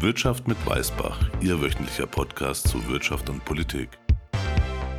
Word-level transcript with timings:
Wirtschaft 0.00 0.46
mit 0.46 0.56
Weißbach, 0.64 1.18
Ihr 1.40 1.60
wöchentlicher 1.60 2.06
Podcast 2.06 2.68
zu 2.68 2.86
Wirtschaft 2.86 3.28
und 3.28 3.44
Politik. 3.44 3.88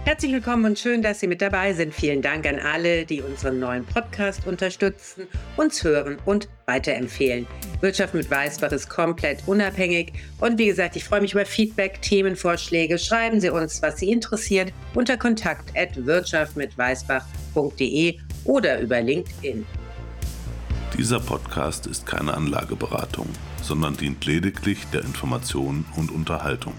Herzlich 0.04 0.34
willkommen 0.34 0.66
und 0.66 0.78
schön, 0.78 1.02
dass 1.02 1.22
Sie 1.22 1.28
mit 1.28 1.42
dabei 1.42 1.72
sind. 1.72 1.94
Vielen 1.94 2.22
Dank 2.22 2.46
an 2.46 2.60
alle, 2.60 3.06
die 3.06 3.22
unseren 3.22 3.62
neuen 3.62 3.86
Podcast 3.86 4.46
unterstützen, 4.46 5.28
uns 5.56 5.86
hören 5.86 6.18
und 6.26 6.50
weiterempfehlen. 6.66 7.48
Wirtschaft 7.80 8.14
mit 8.14 8.30
Weißbach 8.30 8.74
ist 8.74 8.90
komplett 8.90 9.42
unabhängig 9.48 10.12
und 10.42 10.58
wie 10.58 10.66
gesagt, 10.66 10.98
ich 10.98 11.06
freue 11.06 11.22
mich 11.22 11.32
über 11.32 11.46
Feedback, 11.46 12.02
Themenvorschläge. 12.02 12.98
Schreiben 12.98 13.40
Sie 13.40 13.52
uns, 13.52 13.82
was 13.82 14.00
Sie 14.00 14.12
interessiert, 14.12 14.74
unter 14.96 15.16
kontakt 15.16 15.72
at 15.78 16.06
wirtschaftmitweißbach.de 16.06 18.20
oder 18.44 18.82
über 18.82 19.00
LinkedIn. 19.00 19.66
Dieser 21.00 21.22
Podcast 21.22 21.88
ist 21.88 22.06
keine 22.06 22.34
Anlageberatung, 22.34 23.30
sondern 23.62 23.96
dient 23.96 24.26
lediglich 24.26 24.86
der 24.92 25.00
Information 25.00 25.86
und 25.96 26.12
Unterhaltung. 26.12 26.74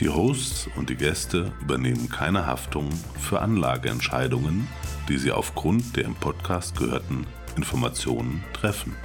Die 0.00 0.08
Hosts 0.08 0.70
und 0.76 0.88
die 0.88 0.96
Gäste 0.96 1.52
übernehmen 1.60 2.08
keine 2.08 2.46
Haftung 2.46 2.88
für 3.20 3.42
Anlageentscheidungen, 3.42 4.66
die 5.10 5.18
sie 5.18 5.30
aufgrund 5.30 5.94
der 5.94 6.04
im 6.04 6.14
Podcast 6.14 6.74
gehörten 6.78 7.26
Informationen 7.54 8.42
treffen. 8.54 8.96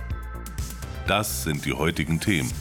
Das 1.05 1.43
sind 1.43 1.65
die 1.65 1.73
heutigen 1.73 2.21
Themen. 2.21 2.53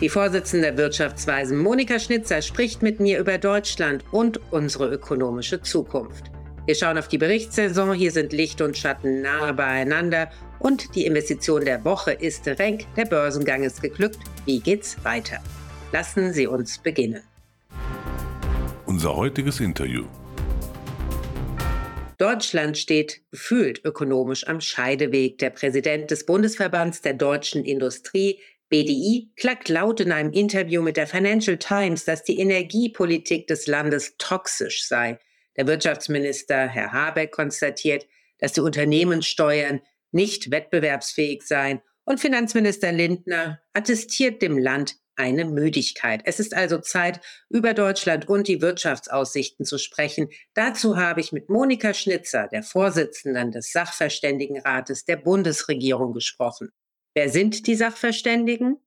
Die 0.00 0.08
Vorsitzende 0.08 0.68
der 0.68 0.78
Wirtschaftsweisen 0.78 1.58
Monika 1.58 1.98
Schnitzer 1.98 2.42
spricht 2.42 2.80
mit 2.80 3.00
mir 3.00 3.18
über 3.18 3.38
Deutschland 3.38 4.04
und 4.12 4.38
unsere 4.52 4.88
ökonomische 4.88 5.62
Zukunft. 5.62 6.30
Wir 6.66 6.74
schauen 6.74 6.98
auf 6.98 7.08
die 7.08 7.16
Berichtssaison. 7.16 7.94
Hier 7.94 8.12
sind 8.12 8.34
Licht 8.34 8.60
und 8.60 8.76
Schatten 8.76 9.22
nahe 9.22 9.54
beieinander. 9.54 10.30
Und 10.58 10.94
die 10.94 11.06
Investition 11.06 11.64
der 11.64 11.84
Woche 11.86 12.12
ist 12.12 12.46
Renk. 12.46 12.84
Der 12.96 13.06
Börsengang 13.06 13.62
ist 13.62 13.80
geglückt. 13.80 14.18
Wie 14.44 14.60
geht's 14.60 15.02
weiter? 15.02 15.38
Lassen 15.90 16.34
Sie 16.34 16.46
uns 16.46 16.78
beginnen. 16.78 17.22
Unser 18.84 19.16
heutiges 19.16 19.60
Interview. 19.60 20.04
Deutschland 22.18 22.76
steht 22.76 23.22
gefühlt 23.30 23.82
ökonomisch 23.82 24.46
am 24.46 24.60
Scheideweg. 24.60 25.38
Der 25.38 25.50
Präsident 25.50 26.10
des 26.10 26.26
Bundesverbands 26.26 27.00
der 27.00 27.14
deutschen 27.14 27.64
Industrie, 27.64 28.38
BDI, 28.68 29.30
klagt 29.36 29.70
laut 29.70 30.00
in 30.00 30.12
einem 30.12 30.32
Interview 30.32 30.82
mit 30.82 30.98
der 30.98 31.06
Financial 31.06 31.56
Times, 31.56 32.04
dass 32.04 32.22
die 32.22 32.38
Energiepolitik 32.38 33.46
des 33.46 33.66
Landes 33.66 34.16
toxisch 34.18 34.86
sei. 34.86 35.18
Der 35.56 35.66
Wirtschaftsminister, 35.66 36.68
Herr 36.68 36.92
Habeck, 36.92 37.32
konstatiert, 37.32 38.06
dass 38.38 38.52
die 38.52 38.60
Unternehmenssteuern 38.60 39.80
nicht 40.12 40.50
wettbewerbsfähig 40.50 41.42
seien 41.42 41.80
und 42.04 42.20
Finanzminister 42.20 42.92
Lindner 42.92 43.60
attestiert 43.72 44.42
dem 44.42 44.58
Land 44.58 44.96
eine 45.16 45.44
Müdigkeit. 45.44 46.22
Es 46.24 46.40
ist 46.40 46.54
also 46.54 46.78
Zeit, 46.78 47.20
über 47.50 47.74
Deutschland 47.74 48.28
und 48.28 48.48
die 48.48 48.62
Wirtschaftsaussichten 48.62 49.66
zu 49.66 49.78
sprechen. 49.78 50.30
Dazu 50.54 50.96
habe 50.96 51.20
ich 51.20 51.30
mit 51.30 51.50
Monika 51.50 51.92
Schnitzer, 51.92 52.48
der 52.48 52.62
Vorsitzenden 52.62 53.52
des 53.52 53.70
Sachverständigenrates 53.72 55.04
der 55.04 55.16
Bundesregierung, 55.16 56.14
gesprochen. 56.14 56.70
Wer 57.14 57.28
sind 57.28 57.66
die 57.66 57.74
Sachverständigen? 57.74 58.78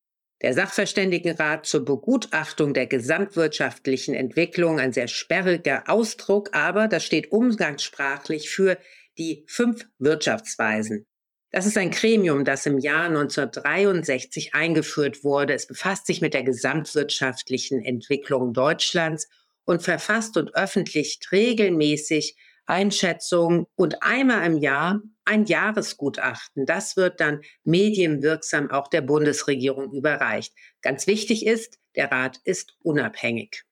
Der 0.43 0.53
Sachverständigenrat 0.53 1.65
zur 1.65 1.85
Begutachtung 1.85 2.73
der 2.73 2.85
gesamtwirtschaftlichen 2.85 4.13
Entwicklung, 4.13 4.77
ein 4.77 4.91
sehr 4.91 5.07
sperriger 5.07 5.83
Ausdruck, 5.87 6.49
aber 6.51 6.89
das 6.89 7.05
steht 7.05 7.31
umgangssprachlich 7.31 8.49
für 8.49 8.77
die 9.17 9.45
fünf 9.47 9.85
Wirtschaftsweisen. 9.99 11.05
Das 11.51 11.65
ist 11.65 11.77
ein 11.77 11.91
Gremium, 11.91 12.43
das 12.43 12.65
im 12.65 12.77
Jahr 12.77 13.05
1963 13.05 14.53
eingeführt 14.53 15.23
wurde. 15.23 15.53
Es 15.53 15.65
befasst 15.65 16.07
sich 16.07 16.19
mit 16.19 16.33
der 16.33 16.43
gesamtwirtschaftlichen 16.43 17.81
Entwicklung 17.81 18.51
Deutschlands 18.51 19.29
und 19.63 19.81
verfasst 19.81 20.35
und 20.35 20.55
öffentlicht 20.55 21.31
regelmäßig 21.31 22.35
Einschätzungen 22.65 23.65
und 23.75 24.03
einmal 24.03 24.45
im 24.45 24.57
Jahr 24.57 25.01
ein 25.25 25.45
Jahresgutachten. 25.45 26.65
Das 26.65 26.97
wird 26.97 27.19
dann 27.19 27.41
medienwirksam 27.63 28.71
auch 28.71 28.87
der 28.87 29.01
Bundesregierung 29.01 29.91
überreicht. 29.93 30.53
Ganz 30.81 31.07
wichtig 31.07 31.45
ist, 31.45 31.77
der 31.95 32.11
Rat 32.11 32.39
ist 32.43 32.75
unabhängig. 32.81 33.63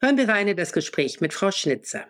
Hören 0.00 0.16
wir 0.16 0.28
rein 0.28 0.48
in 0.48 0.56
das 0.56 0.72
Gespräch 0.72 1.20
mit 1.20 1.34
Frau 1.34 1.50
Schnitzer. 1.50 2.06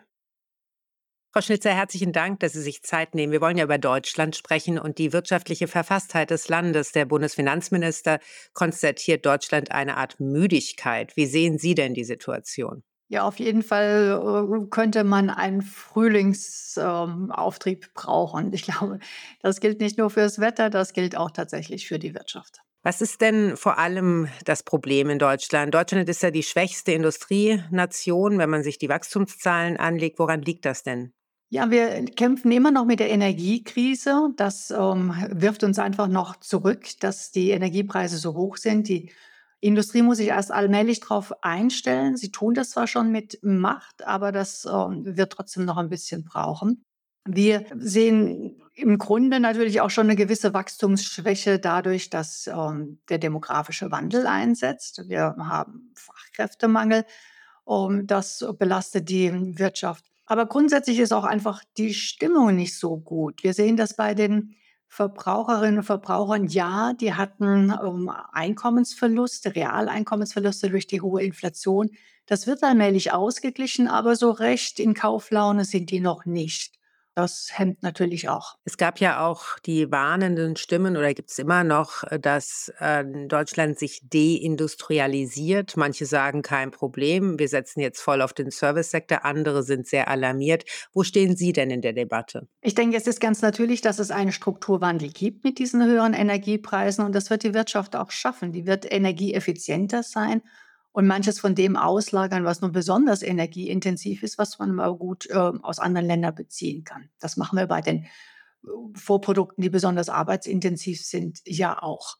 Frau 1.33 1.41
Schnitzer, 1.41 1.73
herzlichen 1.73 2.11
Dank, 2.11 2.41
dass 2.41 2.53
Sie 2.53 2.61
sich 2.61 2.83
Zeit 2.83 3.15
nehmen. 3.15 3.31
Wir 3.31 3.39
wollen 3.39 3.57
ja 3.57 3.63
über 3.63 3.77
Deutschland 3.77 4.35
sprechen 4.35 4.77
und 4.77 4.97
die 4.97 5.13
wirtschaftliche 5.13 5.69
Verfasstheit 5.69 6.29
des 6.29 6.49
Landes. 6.49 6.91
Der 6.91 7.05
Bundesfinanzminister 7.05 8.19
konstatiert 8.53 9.25
Deutschland 9.25 9.71
eine 9.71 9.95
Art 9.95 10.19
Müdigkeit. 10.19 11.15
Wie 11.15 11.25
sehen 11.25 11.57
Sie 11.57 11.73
denn 11.73 11.93
die 11.93 12.03
Situation? 12.03 12.83
Ja, 13.11 13.27
auf 13.27 13.37
jeden 13.39 13.61
Fall 13.61 14.19
äh, 14.23 14.47
könnte 14.69 15.03
man 15.03 15.29
einen 15.29 15.61
Frühlingsauftrieb 15.63 17.83
ähm, 17.83 17.89
brauchen. 17.93 18.53
Ich 18.53 18.63
glaube, 18.63 18.99
das 19.41 19.59
gilt 19.59 19.81
nicht 19.81 19.97
nur 19.97 20.09
fürs 20.09 20.39
Wetter, 20.39 20.69
das 20.69 20.93
gilt 20.93 21.17
auch 21.17 21.29
tatsächlich 21.29 21.89
für 21.89 21.99
die 21.99 22.15
Wirtschaft. 22.15 22.61
Was 22.83 23.01
ist 23.01 23.19
denn 23.19 23.57
vor 23.57 23.77
allem 23.77 24.29
das 24.45 24.63
Problem 24.63 25.09
in 25.09 25.19
Deutschland? 25.19 25.73
Deutschland 25.73 26.07
ist 26.07 26.23
ja 26.23 26.31
die 26.31 26.41
schwächste 26.41 26.93
Industrienation, 26.93 28.37
wenn 28.37 28.49
man 28.49 28.63
sich 28.63 28.77
die 28.77 28.87
Wachstumszahlen 28.87 29.75
anlegt. 29.75 30.17
Woran 30.17 30.41
liegt 30.41 30.63
das 30.63 30.83
denn? 30.83 31.11
Ja, 31.49 31.69
wir 31.69 32.05
kämpfen 32.05 32.49
immer 32.53 32.71
noch 32.71 32.85
mit 32.85 33.01
der 33.01 33.09
Energiekrise. 33.09 34.29
Das 34.37 34.71
ähm, 34.71 35.13
wirft 35.31 35.65
uns 35.65 35.79
einfach 35.79 36.07
noch 36.07 36.37
zurück, 36.37 36.85
dass 37.01 37.31
die 37.31 37.49
Energiepreise 37.49 38.15
so 38.15 38.35
hoch 38.35 38.55
sind. 38.55 38.87
Die 38.87 39.11
Industrie 39.61 40.01
muss 40.01 40.17
sich 40.17 40.27
erst 40.27 40.51
allmählich 40.51 40.99
darauf 40.99 41.43
einstellen. 41.43 42.17
Sie 42.17 42.31
tun 42.31 42.55
das 42.55 42.71
zwar 42.71 42.87
schon 42.87 43.11
mit 43.11 43.39
Macht, 43.43 44.05
aber 44.05 44.31
das 44.31 44.65
ähm, 44.65 45.03
wird 45.05 45.31
trotzdem 45.31 45.65
noch 45.65 45.77
ein 45.77 45.89
bisschen 45.89 46.23
brauchen. 46.23 46.83
Wir 47.25 47.65
sehen 47.77 48.59
im 48.73 48.97
Grunde 48.97 49.39
natürlich 49.39 49.79
auch 49.79 49.91
schon 49.91 50.07
eine 50.07 50.15
gewisse 50.15 50.55
Wachstumsschwäche 50.55 51.59
dadurch, 51.59 52.09
dass 52.09 52.47
ähm, 52.47 52.99
der 53.09 53.19
demografische 53.19 53.91
Wandel 53.91 54.25
einsetzt. 54.25 55.03
Wir 55.07 55.35
haben 55.37 55.91
Fachkräftemangel. 55.95 57.05
Um, 57.63 58.07
das 58.07 58.43
belastet 58.57 59.07
die 59.09 59.31
Wirtschaft. 59.59 60.03
Aber 60.25 60.47
grundsätzlich 60.47 60.97
ist 60.97 61.13
auch 61.13 61.23
einfach 61.23 61.63
die 61.77 61.93
Stimmung 61.93 62.55
nicht 62.55 62.77
so 62.77 62.97
gut. 62.97 63.43
Wir 63.43 63.53
sehen 63.53 63.77
das 63.77 63.95
bei 63.95 64.15
den 64.15 64.55
Verbraucherinnen 64.93 65.77
und 65.77 65.83
Verbrauchern. 65.85 66.47
Ja, 66.47 66.91
die 66.91 67.13
hatten 67.13 67.71
ähm, 67.71 68.11
Einkommensverluste, 68.33 69.55
Realeinkommensverluste 69.55 70.69
durch 70.69 70.85
die 70.85 70.99
hohe 70.99 71.23
Inflation. 71.23 71.91
Das 72.25 72.45
wird 72.45 72.61
allmählich 72.61 73.13
ausgeglichen, 73.13 73.87
aber 73.87 74.17
so 74.17 74.31
recht 74.31 74.81
in 74.81 74.93
Kauflaune 74.93 75.63
sind 75.63 75.91
die 75.91 76.01
noch 76.01 76.25
nicht. 76.25 76.77
Das 77.13 77.49
hemmt 77.53 77.83
natürlich 77.83 78.29
auch. 78.29 78.55
Es 78.63 78.77
gab 78.77 78.99
ja 78.99 79.25
auch 79.25 79.59
die 79.59 79.91
warnenden 79.91 80.55
Stimmen 80.55 80.95
oder 80.95 81.13
gibt 81.13 81.29
es 81.29 81.39
immer 81.39 81.65
noch, 81.65 82.03
äh, 82.03 82.19
dass 82.19 82.71
äh, 82.79 83.03
Deutschland 83.27 83.77
sich 83.77 84.01
deindustrialisiert. 84.09 85.75
Manche 85.75 86.05
sagen 86.05 86.41
kein 86.41 86.71
Problem, 86.71 87.37
wir 87.37 87.49
setzen 87.49 87.81
jetzt 87.81 87.99
voll 88.01 88.21
auf 88.21 88.31
den 88.31 88.49
Servicesektor, 88.49 89.25
andere 89.25 89.63
sind 89.63 89.87
sehr 89.87 90.07
alarmiert. 90.07 90.63
Wo 90.93 91.03
stehen 91.03 91.35
Sie 91.35 91.51
denn 91.51 91.69
in 91.69 91.81
der 91.81 91.93
Debatte? 91.93 92.47
Ich 92.61 92.75
denke, 92.75 92.95
es 92.95 93.07
ist 93.07 93.19
ganz 93.19 93.41
natürlich, 93.41 93.81
dass 93.81 93.99
es 93.99 94.09
einen 94.09 94.31
Strukturwandel 94.31 95.09
gibt 95.09 95.43
mit 95.43 95.59
diesen 95.59 95.83
höheren 95.83 96.13
Energiepreisen 96.13 97.05
und 97.05 97.13
das 97.13 97.29
wird 97.29 97.43
die 97.43 97.53
Wirtschaft 97.53 97.95
auch 97.97 98.11
schaffen. 98.11 98.53
Die 98.53 98.65
wird 98.65 98.89
energieeffizienter 98.89 100.03
sein 100.03 100.41
und 100.93 101.07
manches 101.07 101.39
von 101.39 101.55
dem 101.55 101.77
auslagern, 101.77 102.43
was 102.43 102.61
nun 102.61 102.71
besonders 102.71 103.23
energieintensiv 103.23 104.23
ist, 104.23 104.37
was 104.37 104.59
man 104.59 104.73
mal 104.73 104.93
gut 104.95 105.29
äh, 105.29 105.35
aus 105.35 105.79
anderen 105.79 106.07
Ländern 106.07 106.35
beziehen 106.35 106.83
kann. 106.83 107.09
Das 107.19 107.37
machen 107.37 107.57
wir 107.57 107.67
bei 107.67 107.81
den 107.81 108.03
äh, 108.03 108.07
Vorprodukten, 108.95 109.61
die 109.61 109.69
besonders 109.69 110.09
arbeitsintensiv 110.09 111.03
sind, 111.03 111.39
ja 111.45 111.81
auch. 111.81 112.17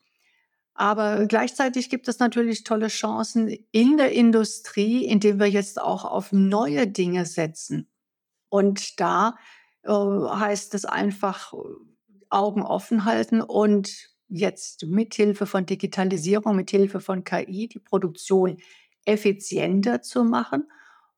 Aber 0.74 1.26
gleichzeitig 1.26 1.90
gibt 1.90 2.08
es 2.08 2.18
natürlich 2.18 2.64
tolle 2.64 2.88
Chancen 2.88 3.48
in 3.72 3.98
der 3.98 4.12
Industrie, 4.12 5.04
indem 5.04 5.38
wir 5.38 5.48
jetzt 5.48 5.80
auch 5.80 6.06
auf 6.06 6.32
neue 6.32 6.86
Dinge 6.86 7.26
setzen. 7.26 7.90
Und 8.48 8.98
da 9.00 9.36
äh, 9.82 9.90
heißt 9.90 10.74
es 10.74 10.86
einfach 10.86 11.52
äh, 11.52 11.56
Augen 12.30 12.62
offen 12.62 13.04
halten 13.04 13.42
und 13.42 14.11
jetzt 14.32 14.86
mithilfe 14.86 15.46
von 15.46 15.66
Digitalisierung, 15.66 16.56
mithilfe 16.56 17.00
von 17.00 17.24
KI 17.24 17.68
die 17.68 17.78
Produktion 17.78 18.56
effizienter 19.04 20.02
zu 20.02 20.24
machen 20.24 20.64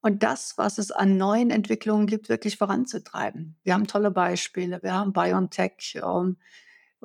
und 0.01 0.23
das, 0.23 0.59
was 0.59 0.79
es 0.79 0.91
an 0.91 1.17
neuen 1.17 1.51
Entwicklungen 1.51 2.07
gibt, 2.07 2.29
wirklich 2.29 2.59
voranzutreiben. 2.59 3.57
Wir 3.63 3.73
haben 3.73 3.87
tolle 3.87 4.11
Beispiele. 4.11 4.83
Wir 4.83 4.93
haben 4.93 5.13
BioNTech, 5.13 5.99
ähm, 6.03 6.37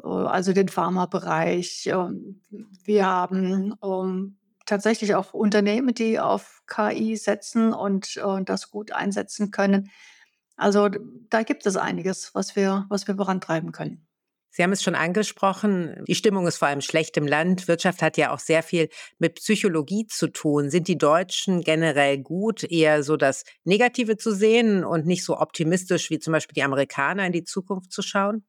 äh, 0.04 0.08
also 0.08 0.52
den 0.52 0.68
Pharmabereich. 0.68 1.88
Ähm, 1.88 2.42
wir 2.84 3.06
haben 3.06 3.76
ähm, 3.84 4.38
tatsächlich 4.66 5.16
auch 5.16 5.34
Unternehmen, 5.34 5.94
die 5.94 6.20
auf 6.20 6.64
KI 6.68 7.16
setzen 7.16 7.72
und 7.72 8.18
äh, 8.18 8.44
das 8.44 8.70
gut 8.70 8.92
einsetzen 8.92 9.52
können. 9.52 9.92
Also 10.58 10.90
da 11.30 11.44
gibt 11.44 11.66
es 11.66 11.78
einiges, 11.78 12.36
was 12.36 12.58
wir, 12.58 12.86
was 12.90 13.08
wir 13.08 13.16
vorantreiben 13.16 13.72
können. 13.72 14.09
Sie 14.52 14.64
haben 14.64 14.72
es 14.72 14.82
schon 14.82 14.96
angesprochen, 14.96 16.04
die 16.08 16.16
Stimmung 16.16 16.48
ist 16.48 16.58
vor 16.58 16.68
allem 16.68 16.82
schlecht 16.82 17.18
im 17.18 17.28
Land. 17.28 17.68
Wirtschaft 17.68 18.02
hat 18.02 18.18
ja 18.18 18.34
auch 18.34 18.40
sehr 18.40 18.64
viel 18.64 18.90
mit 19.20 19.36
Psychologie 19.36 20.08
zu 20.08 20.28
tun. 20.28 20.70
Sind 20.70 20.88
die 20.88 20.98
Deutschen 20.98 21.62
generell 21.62 22.18
gut, 22.18 22.64
eher 22.64 23.04
so 23.04 23.16
das 23.16 23.44
Negative 23.64 24.18
zu 24.18 24.32
sehen 24.32 24.84
und 24.84 25.06
nicht 25.06 25.24
so 25.24 25.38
optimistisch 25.38 26.10
wie 26.10 26.20
zum 26.20 26.34
Beispiel 26.34 26.56
die 26.56 26.64
Amerikaner 26.64 27.26
in 27.26 27.32
die 27.32 27.44
Zukunft 27.44 27.92
zu 27.92 28.02
schauen? 28.02 28.44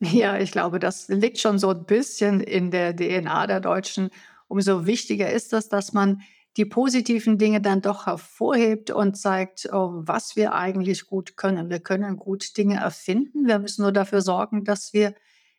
Ja, 0.00 0.38
ich 0.38 0.52
glaube, 0.52 0.78
das 0.78 1.08
liegt 1.08 1.38
schon 1.38 1.58
so 1.58 1.70
ein 1.70 1.86
bisschen 1.86 2.40
in 2.40 2.70
der 2.70 2.94
DNA 2.94 3.46
der 3.46 3.60
Deutschen. 3.60 4.10
Umso 4.46 4.84
wichtiger 4.84 5.32
ist 5.32 5.54
es, 5.54 5.70
dass 5.70 5.94
man 5.94 6.20
die 6.56 6.66
positiven 6.66 7.38
Dinge 7.38 7.60
dann 7.60 7.82
doch 7.82 8.06
hervorhebt 8.06 8.90
und 8.90 9.16
zeigt, 9.16 9.68
oh, 9.72 9.92
was 9.94 10.36
wir 10.36 10.54
eigentlich 10.54 11.06
gut 11.06 11.36
können. 11.36 11.70
Wir 11.70 11.80
können 11.80 12.16
gut 12.16 12.56
Dinge 12.56 12.76
erfinden. 12.76 13.46
Wir 13.46 13.58
müssen 13.58 13.82
nur 13.82 13.92
dafür 13.92 14.22
sorgen, 14.22 14.64
dass 14.64 14.92
wir 14.92 15.14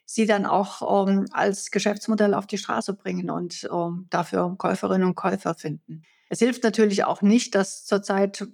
sie 0.10 0.26
dann 0.26 0.46
auch 0.46 1.08
ähm, 1.08 1.28
als 1.32 1.70
Geschäftsmodell 1.70 2.34
auf 2.34 2.48
die 2.48 2.58
Straße 2.58 2.94
bringen 2.94 3.30
und 3.30 3.68
ähm, 3.72 4.08
dafür 4.10 4.56
Käuferinnen 4.58 5.06
und 5.06 5.16
Käufer 5.16 5.54
finden. 5.54 6.04
Es 6.30 6.40
hilft 6.40 6.64
natürlich 6.64 7.04
auch 7.04 7.22
nicht, 7.22 7.56
dass 7.56 7.86
zurzeit 7.86 8.48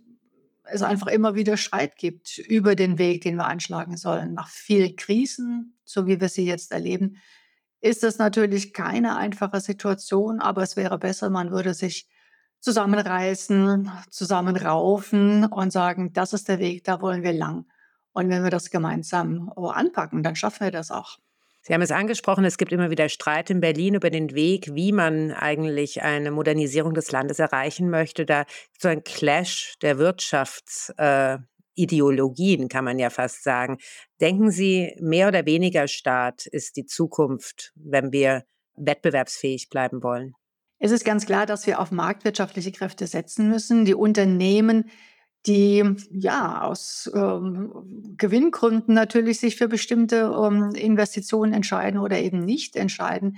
es 0.63 0.81
einfach 0.81 1.07
immer 1.07 1.35
wieder 1.35 1.55
Streit 1.55 1.97
gibt 1.97 2.39
über 2.39 2.75
den 2.75 2.97
Weg, 2.97 3.21
den 3.21 3.35
wir 3.35 3.45
einschlagen 3.45 3.97
sollen. 3.97 4.33
Nach 4.33 4.49
vielen 4.49 4.95
Krisen, 4.95 5.77
so 5.83 6.07
wie 6.07 6.19
wir 6.19 6.29
sie 6.29 6.45
jetzt 6.45 6.71
erleben, 6.71 7.17
ist 7.81 8.03
es 8.03 8.17
natürlich 8.17 8.73
keine 8.73 9.15
einfache 9.15 9.59
Situation, 9.59 10.39
aber 10.39 10.63
es 10.63 10.75
wäre 10.75 10.97
besser, 10.97 11.29
man 11.29 11.51
würde 11.51 11.73
sich 11.73 12.09
zusammenreißen, 12.61 13.91
zusammenraufen 14.09 15.45
und 15.45 15.71
sagen, 15.71 16.13
das 16.13 16.33
ist 16.33 16.47
der 16.47 16.59
Weg, 16.59 16.85
da 16.85 17.01
wollen 17.01 17.21
wir 17.21 17.33
lang. 17.33 17.65
Und 18.13 18.29
wenn 18.29 18.43
wir 18.43 18.51
das 18.51 18.71
gemeinsam 18.71 19.51
oh, 19.55 19.67
anpacken, 19.67 20.23
dann 20.23 20.35
schaffen 20.35 20.61
wir 20.61 20.71
das 20.71 20.89
auch. 20.89 21.19
Sie 21.65 21.73
haben 21.73 21.81
es 21.81 21.91
angesprochen, 21.91 22.43
es 22.43 22.57
gibt 22.57 22.73
immer 22.73 22.91
wieder 22.91 23.07
Streit 23.07 23.49
in 23.49 23.61
Berlin 23.61 23.95
über 23.95 24.09
den 24.09 24.35
Weg, 24.35 24.75
wie 24.75 24.91
man 24.91 25.31
eigentlich 25.31 26.01
eine 26.01 26.29
Modernisierung 26.29 26.93
des 26.93 27.09
Landes 27.11 27.39
erreichen 27.39 27.89
möchte. 27.89 28.25
Da 28.25 28.43
so 28.77 28.89
ein 28.89 29.05
Clash 29.05 29.75
der 29.81 29.97
Wirtschaftsideologien, 29.97 32.63
äh, 32.63 32.67
kann 32.67 32.83
man 32.83 32.99
ja 32.99 33.09
fast 33.09 33.43
sagen. 33.43 33.77
Denken 34.19 34.51
Sie, 34.51 34.93
mehr 34.99 35.29
oder 35.29 35.45
weniger 35.45 35.87
Staat 35.87 36.47
ist 36.47 36.75
die 36.75 36.85
Zukunft, 36.85 37.71
wenn 37.75 38.11
wir 38.11 38.43
wettbewerbsfähig 38.75 39.69
bleiben 39.69 40.03
wollen? 40.03 40.33
Es 40.79 40.91
ist 40.91 41.05
ganz 41.05 41.25
klar, 41.25 41.45
dass 41.45 41.65
wir 41.65 41.79
auf 41.79 41.91
marktwirtschaftliche 41.91 42.73
Kräfte 42.73 43.07
setzen 43.07 43.47
müssen. 43.47 43.85
Die 43.85 43.93
Unternehmen 43.93 44.89
die 45.45 45.83
ja 46.11 46.61
aus 46.61 47.11
ähm, 47.13 48.15
Gewinngründen 48.17 48.93
natürlich 48.93 49.39
sich 49.39 49.57
für 49.57 49.67
bestimmte 49.67 50.33
ähm, 50.35 50.73
Investitionen 50.75 51.53
entscheiden 51.53 51.99
oder 51.99 52.19
eben 52.19 52.45
nicht 52.45 52.75
entscheiden, 52.75 53.37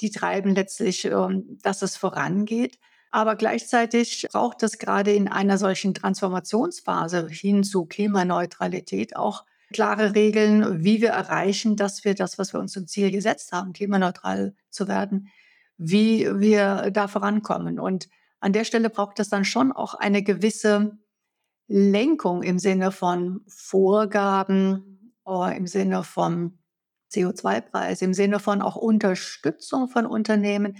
die 0.00 0.10
treiben 0.10 0.54
letztlich, 0.54 1.06
ähm, 1.06 1.58
dass 1.62 1.82
es 1.82 1.96
vorangeht. 1.96 2.78
Aber 3.10 3.36
gleichzeitig 3.36 4.26
braucht 4.30 4.62
es 4.62 4.78
gerade 4.78 5.12
in 5.12 5.28
einer 5.28 5.56
solchen 5.56 5.94
Transformationsphase 5.94 7.28
hin 7.28 7.64
zu 7.64 7.86
Klimaneutralität 7.86 9.16
auch 9.16 9.44
klare 9.72 10.14
Regeln, 10.14 10.84
wie 10.84 11.00
wir 11.00 11.10
erreichen, 11.10 11.76
dass 11.76 12.04
wir 12.04 12.14
das, 12.14 12.38
was 12.38 12.52
wir 12.52 12.60
uns 12.60 12.72
zum 12.72 12.86
Ziel 12.86 13.10
gesetzt 13.10 13.52
haben, 13.52 13.72
klimaneutral 13.72 14.54
zu 14.70 14.86
werden, 14.88 15.28
wie 15.78 16.28
wir 16.38 16.90
da 16.90 17.08
vorankommen. 17.08 17.80
Und 17.80 18.08
an 18.40 18.52
der 18.52 18.64
Stelle 18.64 18.90
braucht 18.90 19.18
es 19.18 19.28
dann 19.28 19.44
schon 19.44 19.72
auch 19.72 19.94
eine 19.94 20.22
gewisse 20.22 20.98
Lenkung 21.68 22.42
im 22.42 22.58
Sinne 22.58 22.92
von 22.92 23.40
Vorgaben, 23.48 25.12
äh, 25.26 25.56
im 25.56 25.66
Sinne 25.66 26.04
von 26.04 26.58
CO2-Preis, 27.12 28.02
im 28.02 28.14
Sinne 28.14 28.38
von 28.38 28.62
auch 28.62 28.76
Unterstützung 28.76 29.88
von 29.88 30.06
Unternehmen, 30.06 30.76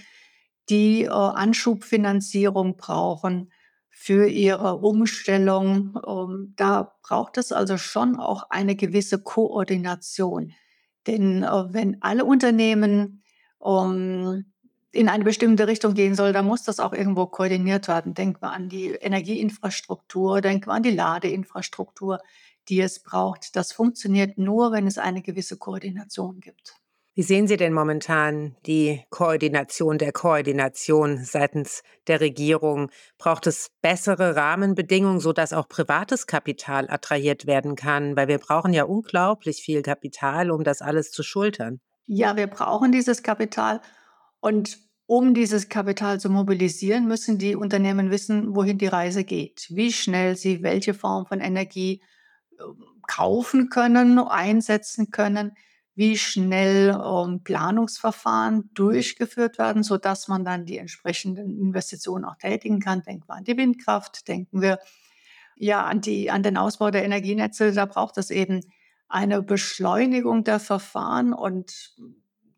die 0.69 1.05
äh, 1.05 1.09
Anschubfinanzierung 1.09 2.77
brauchen 2.77 3.53
für 3.91 4.29
ihre 4.29 4.77
Umstellung. 4.79 5.99
Ähm, 6.07 6.55
da 6.57 6.95
braucht 7.03 7.39
es 7.39 7.53
also 7.53 7.79
schon 7.79 8.17
auch 8.17 8.51
eine 8.51 8.77
gewisse 8.77 9.23
Koordination. 9.23 10.53
Denn 11.07 11.43
äh, 11.43 11.73
wenn 11.73 12.03
alle 12.03 12.25
Unternehmen 12.25 13.23
ähm, 13.65 14.53
in 14.93 15.09
eine 15.09 15.25
bestimmte 15.25 15.67
Richtung 15.67 15.95
gehen 15.95 16.15
soll, 16.15 16.33
dann 16.33 16.47
muss 16.47 16.63
das 16.63 16.81
auch 16.81 16.93
irgendwo 16.93 17.27
koordiniert 17.27 17.89
werden. 17.89 18.15
Denken 18.15 18.41
wir 18.41 18.53
an 18.53 18.69
die 18.69 18.91
Energieinfrastruktur, 18.91 20.41
denken 20.41 20.69
wir 20.69 20.75
an 20.75 20.83
die 20.83 20.91
Ladeinfrastruktur, 20.91 22.21
die 22.69 22.81
es 22.81 23.03
braucht. 23.03 23.57
Das 23.57 23.73
funktioniert 23.73 24.39
nur, 24.39 24.73
wenn 24.73 24.87
es 24.87 24.99
eine 24.99 25.23
gewisse 25.23 25.57
Koordination 25.57 26.41
gibt. 26.41 26.77
Wie 27.19 27.23
sehen 27.23 27.49
Sie 27.49 27.57
denn 27.57 27.73
momentan 27.73 28.57
die 28.67 29.03
Koordination 29.09 29.97
der 29.97 30.13
Koordination 30.13 31.25
seitens 31.25 31.83
der 32.09 32.21
Regierung? 32.21 32.91
Braucht 33.17 33.47
es 33.47 33.71
bessere 33.81 34.37
Rahmenbedingungen, 34.37 35.19
sodass 35.19 35.55
auch 35.55 35.67
privates 35.67 36.27
Kapital 36.27 36.91
attrahiert 36.91 37.47
werden 37.47 37.75
kann? 37.75 38.17
Weil 38.17 38.29
wir 38.29 38.37
brauchen 38.37 38.75
ja 38.75 38.85
unglaublich 38.85 39.63
viel 39.63 39.81
Kapital, 39.81 40.51
um 40.51 40.63
das 40.63 40.83
alles 40.83 41.11
zu 41.11 41.23
schultern. 41.23 41.81
Ja, 42.07 42.37
wir 42.37 42.49
brauchen 42.49 42.93
dieses 42.93 43.23
Kapital. 43.23 43.81
Und 44.41 44.79
um 45.07 45.35
dieses 45.35 45.69
Kapital 45.69 46.21
zu 46.21 46.31
mobilisieren, 46.31 47.07
müssen 47.07 47.39
die 47.39 47.55
Unternehmen 47.55 48.11
wissen, 48.11 48.55
wohin 48.57 48.79
die 48.79 48.89
Reise 48.89 49.25
geht, 49.25 49.69
wie 49.71 49.93
schnell 49.93 50.37
sie 50.37 50.63
welche 50.63 50.95
Form 50.95 51.27
von 51.27 51.41
Energie 51.41 52.03
ähm, 52.61 52.85
kaufen 53.07 53.69
können, 53.69 54.19
einsetzen 54.19 55.13
können, 55.13 55.53
wie 55.95 56.19
schnell 56.19 56.91
ähm, 56.91 57.43
Planungsverfahren 57.45 58.71
durchgeführt 58.75 59.59
werden, 59.59 59.83
so 59.83 59.97
dass 59.97 60.29
man 60.29 60.45
dann 60.45 60.67
die 60.67 60.79
entsprechenden 60.79 61.59
Investitionen 61.59 62.25
auch 62.25 62.37
tätigen 62.37 62.81
kann. 62.81 63.03
Denken 63.03 63.29
wir 63.29 63.35
an 63.35 63.45
die 63.45 63.57
Windkraft, 63.57 64.29
denken 64.29 64.61
wir 64.61 64.79
ja 65.57 65.85
an, 65.85 66.01
die, 66.01 66.31
an 66.31 66.43
den 66.43 66.57
Ausbau 66.57 66.91
der 66.91 67.05
Energienetze. 67.05 67.73
Da 67.73 67.87
braucht 67.87 68.19
es 68.19 68.31
eben 68.31 68.61
eine 69.09 69.41
Beschleunigung 69.41 70.45
der 70.45 70.61
Verfahren 70.61 71.33
und 71.33 71.95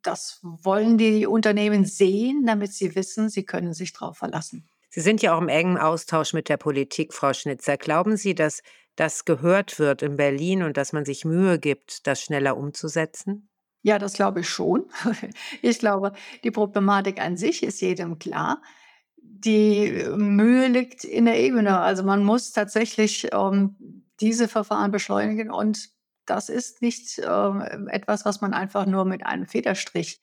das 0.03 0.41
wollen 0.43 0.99
die 0.99 1.27
Unternehmen 1.27 1.85
sehen, 1.85 2.45
damit 2.47 2.73
sie 2.73 2.95
wissen, 2.95 3.29
sie 3.29 3.45
können 3.45 3.75
sich 3.75 3.93
darauf 3.93 4.19
verlassen. 4.19 4.69
Sie 4.91 5.01
sind 5.01 5.23
ja 5.23 5.35
auch 5.35 5.41
im 5.41 5.49
engen 5.49 5.77
Austausch 5.77 6.33
mit 6.33 6.49
der 6.49 6.57
Politik, 6.57 7.13
Frau 7.13 7.33
Schnitzer. 7.33 7.77
Glauben 7.77 8.17
Sie, 8.17 8.35
dass 8.35 8.63
das 8.97 9.25
gehört 9.25 9.79
wird 9.79 10.03
in 10.03 10.17
Berlin 10.17 10.63
und 10.63 10.77
dass 10.77 10.93
man 10.93 11.05
sich 11.05 11.25
Mühe 11.25 11.59
gibt, 11.59 12.07
das 12.07 12.23
schneller 12.23 12.57
umzusetzen? 12.57 13.49
Ja, 13.83 13.99
das 13.99 14.15
glaube 14.15 14.41
ich 14.41 14.49
schon. 14.49 14.87
Ich 15.63 15.79
glaube, 15.79 16.13
die 16.43 16.51
Problematik 16.51 17.21
an 17.21 17.37
sich 17.37 17.63
ist 17.63 17.81
jedem 17.81 18.19
klar. 18.19 18.63
Die 19.17 20.05
Mühe 20.17 20.69
liegt 20.69 21.05
in 21.05 21.27
der 21.27 21.39
Ebene. 21.39 21.79
Also 21.79 22.03
man 22.03 22.25
muss 22.25 22.53
tatsächlich 22.53 23.29
ähm, 23.33 24.05
diese 24.21 24.49
Verfahren 24.49 24.91
beschleunigen 24.91 25.51
und 25.51 25.91
das 26.29 26.49
ist 26.49 26.83
nicht 26.83 27.19
äh, 27.19 27.51
etwas, 27.89 28.25
was 28.25 28.41
man 28.41 28.55
einfach 28.55 28.87
nur 28.87 29.05
mit 29.05 29.25
einem 29.25 29.47
Federstrich 29.47 30.21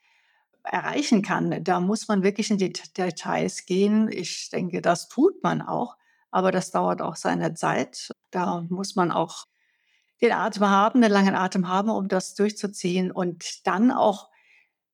erreichen 0.63 1.21
kann. 1.21 1.63
Da 1.63 1.79
muss 1.79 2.07
man 2.07 2.23
wirklich 2.23 2.51
in 2.51 2.57
die 2.57 2.73
Details 2.73 3.65
gehen. 3.65 4.09
Ich 4.11 4.49
denke, 4.49 4.81
das 4.81 5.07
tut 5.07 5.43
man 5.43 5.61
auch, 5.61 5.95
aber 6.31 6.51
das 6.51 6.71
dauert 6.71 7.01
auch 7.01 7.15
seine 7.15 7.53
Zeit. 7.53 8.11
Da 8.31 8.65
muss 8.69 8.95
man 8.95 9.11
auch 9.11 9.45
den 10.21 10.31
Atem 10.31 10.67
haben, 10.67 11.01
den 11.01 11.11
langen 11.11 11.35
Atem 11.35 11.67
haben, 11.67 11.89
um 11.89 12.07
das 12.07 12.35
durchzuziehen 12.35 13.11
und 13.11 13.67
dann 13.67 13.91
auch 13.91 14.29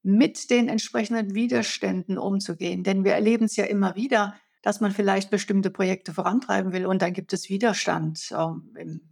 mit 0.03 0.49
den 0.49 0.67
entsprechenden 0.67 1.35
Widerständen 1.35 2.17
umzugehen. 2.17 2.83
Denn 2.83 3.03
wir 3.03 3.13
erleben 3.13 3.45
es 3.45 3.55
ja 3.55 3.65
immer 3.65 3.95
wieder, 3.95 4.35
dass 4.63 4.81
man 4.81 4.91
vielleicht 4.91 5.29
bestimmte 5.29 5.69
Projekte 5.69 6.13
vorantreiben 6.13 6.73
will 6.73 6.85
und 6.85 7.01
dann 7.01 7.13
gibt 7.13 7.33
es 7.33 7.49
Widerstand 7.49 8.31
ähm, 8.31 8.75
im 8.77 9.10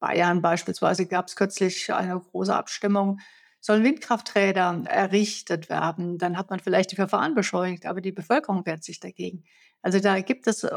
Bayern 0.00 0.42
beispielsweise 0.42 1.06
gab 1.06 1.26
es 1.26 1.36
kürzlich 1.36 1.92
eine 1.92 2.18
große 2.18 2.54
Abstimmung, 2.54 3.20
sollen 3.60 3.84
Windkrafträder 3.84 4.84
errichtet 4.86 5.68
werden. 5.68 6.18
Dann 6.18 6.36
hat 6.36 6.50
man 6.50 6.60
vielleicht 6.60 6.92
die 6.92 6.96
Verfahren 6.96 7.34
beschleunigt, 7.34 7.86
aber 7.86 8.00
die 8.00 8.12
Bevölkerung 8.12 8.64
wehrt 8.66 8.84
sich 8.84 9.00
dagegen. 9.00 9.44
Also 9.82 10.00
da 10.00 10.20
gibt 10.20 10.46
es 10.46 10.64
äh, 10.64 10.70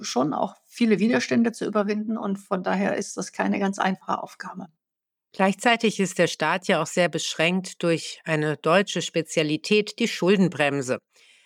schon 0.00 0.32
auch 0.32 0.54
viele 0.66 0.98
Widerstände 0.98 1.52
zu 1.52 1.66
überwinden 1.66 2.16
und 2.16 2.36
von 2.36 2.62
daher 2.62 2.96
ist 2.96 3.16
das 3.16 3.32
keine 3.32 3.58
ganz 3.58 3.78
einfache 3.78 4.22
Aufgabe. 4.22 4.66
Gleichzeitig 5.32 6.00
ist 6.00 6.18
der 6.18 6.28
Staat 6.28 6.66
ja 6.66 6.80
auch 6.80 6.86
sehr 6.86 7.08
beschränkt 7.08 7.82
durch 7.82 8.20
eine 8.24 8.56
deutsche 8.56 9.02
Spezialität, 9.02 9.98
die 9.98 10.08
Schuldenbremse. 10.08 10.98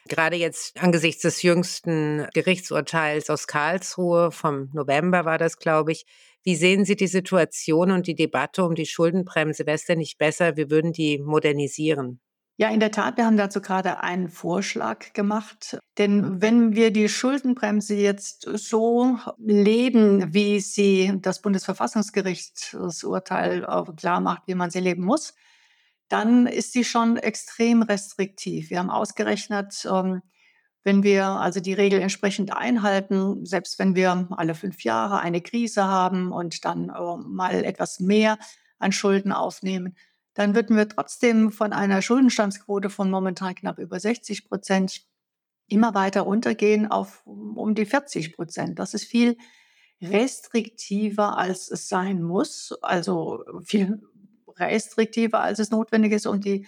Gerade 0.08 0.36
jetzt 0.36 0.80
angesichts 0.80 1.22
des 1.22 1.42
jüngsten 1.42 2.26
Gerichtsurteils 2.32 3.30
aus 3.30 3.46
Karlsruhe 3.46 4.30
vom 4.32 4.70
November 4.72 5.24
war 5.24 5.38
das, 5.38 5.56
glaube 5.56 5.92
ich, 5.92 6.04
wie 6.42 6.56
sehen 6.56 6.84
Sie 6.84 6.96
die 6.96 7.06
Situation 7.06 7.90
und 7.90 8.06
die 8.06 8.14
Debatte 8.14 8.64
um 8.64 8.74
die 8.74 8.86
Schuldenbremse? 8.86 9.66
Wäre 9.66 9.76
es 9.76 9.84
denn 9.84 9.98
nicht 9.98 10.18
besser, 10.18 10.56
wir 10.56 10.70
würden 10.70 10.92
die 10.92 11.18
modernisieren? 11.18 12.20
Ja, 12.56 12.68
in 12.68 12.80
der 12.80 12.90
Tat, 12.90 13.16
wir 13.16 13.24
haben 13.24 13.38
dazu 13.38 13.62
gerade 13.62 14.02
einen 14.02 14.28
Vorschlag 14.28 15.14
gemacht. 15.14 15.78
Denn 15.96 16.42
wenn 16.42 16.74
wir 16.74 16.90
die 16.90 17.08
Schuldenbremse 17.08 17.94
jetzt 17.94 18.42
so 18.42 19.16
leben, 19.38 20.34
wie 20.34 20.60
sie 20.60 21.10
das 21.22 21.40
Bundesverfassungsgericht 21.40 22.74
das 22.74 23.02
Urteil 23.02 23.66
klar 23.96 24.20
macht, 24.20 24.42
wie 24.46 24.54
man 24.54 24.70
sie 24.70 24.80
leben 24.80 25.04
muss, 25.04 25.34
dann 26.10 26.46
ist 26.46 26.74
sie 26.74 26.84
schon 26.84 27.16
extrem 27.16 27.80
restriktiv. 27.80 28.68
Wir 28.68 28.80
haben 28.80 28.90
ausgerechnet, 28.90 29.88
ähm, 29.90 30.20
wenn 30.82 31.02
wir 31.02 31.26
also 31.26 31.60
die 31.60 31.74
Regel 31.74 32.00
entsprechend 32.00 32.56
einhalten, 32.56 33.44
selbst 33.44 33.78
wenn 33.78 33.94
wir 33.94 34.28
alle 34.30 34.54
fünf 34.54 34.82
Jahre 34.82 35.20
eine 35.20 35.40
Krise 35.40 35.84
haben 35.84 36.32
und 36.32 36.64
dann 36.64 36.88
äh, 36.88 37.16
mal 37.16 37.64
etwas 37.64 38.00
mehr 38.00 38.38
an 38.78 38.92
Schulden 38.92 39.32
aufnehmen, 39.32 39.96
dann 40.34 40.54
würden 40.54 40.76
wir 40.76 40.88
trotzdem 40.88 41.50
von 41.50 41.72
einer 41.72 42.02
Schuldenstandsquote 42.02 42.88
von 42.88 43.10
momentan 43.10 43.54
knapp 43.54 43.78
über 43.78 44.00
60 44.00 44.48
Prozent 44.48 45.02
immer 45.66 45.94
weiter 45.94 46.22
runtergehen 46.22 46.90
auf 46.90 47.22
um 47.26 47.74
die 47.74 47.84
40 47.84 48.34
Prozent. 48.34 48.78
Das 48.78 48.94
ist 48.94 49.04
viel 49.04 49.36
restriktiver, 50.00 51.36
als 51.36 51.70
es 51.70 51.88
sein 51.88 52.22
muss, 52.22 52.72
also 52.80 53.44
viel 53.62 54.00
restriktiver, 54.56 55.40
als 55.40 55.58
es 55.58 55.70
notwendig 55.70 56.12
ist, 56.12 56.26
um 56.26 56.40
die, 56.40 56.66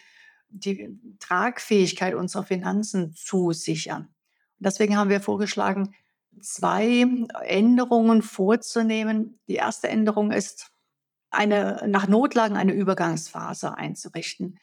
die 0.52 0.98
Tragfähigkeit 1.18 2.14
unserer 2.14 2.44
Finanzen 2.44 3.14
zu 3.14 3.52
sichern. 3.52 4.02
Und 4.02 4.66
deswegen 4.66 4.96
haben 4.96 5.10
wir 5.10 5.20
vorgeschlagen, 5.20 5.94
zwei 6.40 7.06
Änderungen 7.44 8.22
vorzunehmen. 8.22 9.38
Die 9.48 9.54
erste 9.54 9.88
Änderung 9.88 10.30
ist, 10.30 10.72
eine, 11.30 11.82
nach 11.88 12.08
Notlagen 12.08 12.56
eine 12.56 12.72
Übergangsphase 12.72 13.76
einzurichten. 13.76 14.58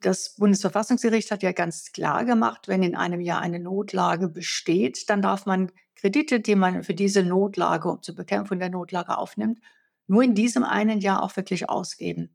Das 0.00 0.36
Bundesverfassungsgericht 0.36 1.30
hat 1.30 1.42
ja 1.42 1.52
ganz 1.52 1.92
klar 1.92 2.24
gemacht, 2.24 2.68
wenn 2.68 2.82
in 2.82 2.94
einem 2.94 3.20
Jahr 3.20 3.40
eine 3.40 3.58
Notlage 3.58 4.28
besteht, 4.28 5.10
dann 5.10 5.22
darf 5.22 5.46
man 5.46 5.72
Kredite, 5.96 6.40
die 6.40 6.54
man 6.54 6.84
für 6.84 6.94
diese 6.94 7.22
Notlage 7.22 7.98
zur 8.00 8.14
Bekämpfung 8.14 8.58
der 8.58 8.70
Notlage 8.70 9.16
aufnimmt, 9.16 9.60
nur 10.06 10.22
in 10.22 10.34
diesem 10.34 10.62
einen 10.62 11.00
Jahr 11.00 11.22
auch 11.22 11.36
wirklich 11.36 11.68
ausgeben. 11.68 12.34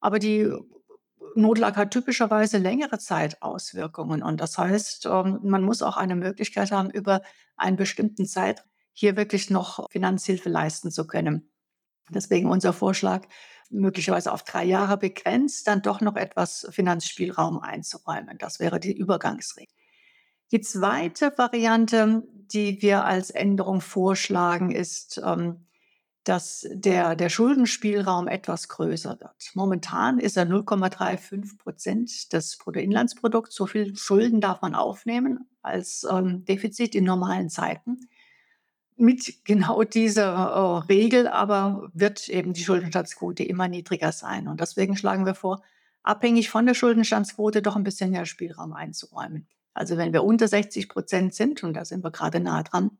Aber 0.00 0.18
die 0.18 0.50
Notlage 1.34 1.76
hat 1.76 1.90
typischerweise 1.90 2.58
längere 2.58 2.98
Zeitauswirkungen. 2.98 4.22
Und 4.22 4.40
das 4.40 4.58
heißt, 4.58 5.06
ähm, 5.06 5.40
man 5.42 5.62
muss 5.62 5.82
auch 5.82 5.96
eine 5.96 6.16
Möglichkeit 6.16 6.72
haben, 6.72 6.90
über 6.90 7.22
einen 7.56 7.76
bestimmten 7.76 8.26
Zeit 8.26 8.64
hier 8.92 9.16
wirklich 9.16 9.50
noch 9.50 9.90
Finanzhilfe 9.90 10.48
leisten 10.48 10.90
zu 10.90 11.06
können. 11.06 11.50
Deswegen 12.10 12.50
unser 12.50 12.72
Vorschlag, 12.72 13.26
möglicherweise 13.70 14.32
auf 14.32 14.42
drei 14.42 14.64
Jahre 14.64 14.98
begrenzt, 14.98 15.66
dann 15.66 15.80
doch 15.80 16.00
noch 16.00 16.16
etwas 16.16 16.66
Finanzspielraum 16.70 17.60
einzuräumen. 17.60 18.36
Das 18.38 18.60
wäre 18.60 18.78
die 18.78 18.96
Übergangsregel. 18.96 19.74
Die 20.50 20.60
zweite 20.60 21.32
Variante, 21.38 22.22
die 22.52 22.82
wir 22.82 23.06
als 23.06 23.30
Änderung 23.30 23.80
vorschlagen, 23.80 24.70
ist, 24.70 25.20
ähm, 25.24 25.66
dass 26.24 26.66
der, 26.70 27.16
der 27.16 27.28
Schuldenspielraum 27.28 28.28
etwas 28.28 28.68
größer 28.68 29.18
wird. 29.20 29.50
Momentan 29.54 30.18
ist 30.18 30.36
er 30.36 30.44
0,35 30.44 31.58
Prozent 31.58 32.32
des 32.32 32.58
Bruttoinlandsprodukts. 32.58 33.54
So 33.54 33.66
viel 33.66 33.96
Schulden 33.96 34.40
darf 34.40 34.62
man 34.62 34.74
aufnehmen 34.74 35.48
als 35.62 36.06
ähm, 36.08 36.44
Defizit 36.44 36.94
in 36.94 37.04
normalen 37.04 37.48
Zeiten 37.48 38.08
mit 38.96 39.44
genau 39.44 39.82
dieser 39.82 40.32
äh, 40.32 40.78
Regel 40.92 41.26
aber 41.26 41.90
wird 41.92 42.28
eben 42.28 42.52
die 42.52 42.62
Schuldenstandsquote 42.62 43.42
immer 43.42 43.68
niedriger 43.68 44.12
sein. 44.12 44.48
Und 44.48 44.60
deswegen 44.60 44.96
schlagen 44.96 45.26
wir 45.26 45.34
vor, 45.34 45.62
abhängig 46.02 46.50
von 46.50 46.66
der 46.66 46.74
Schuldenstandsquote 46.74 47.62
doch 47.62 47.76
ein 47.76 47.84
bisschen 47.84 48.10
mehr 48.10 48.26
Spielraum 48.26 48.72
einzuräumen. 48.72 49.48
Also 49.74 49.96
wenn 49.96 50.12
wir 50.12 50.24
unter 50.24 50.46
60 50.46 50.88
Prozent 50.88 51.34
sind, 51.34 51.64
und 51.64 51.74
da 51.74 51.84
sind 51.84 52.04
wir 52.04 52.10
gerade 52.10 52.40
nah 52.40 52.62
dran, 52.62 52.92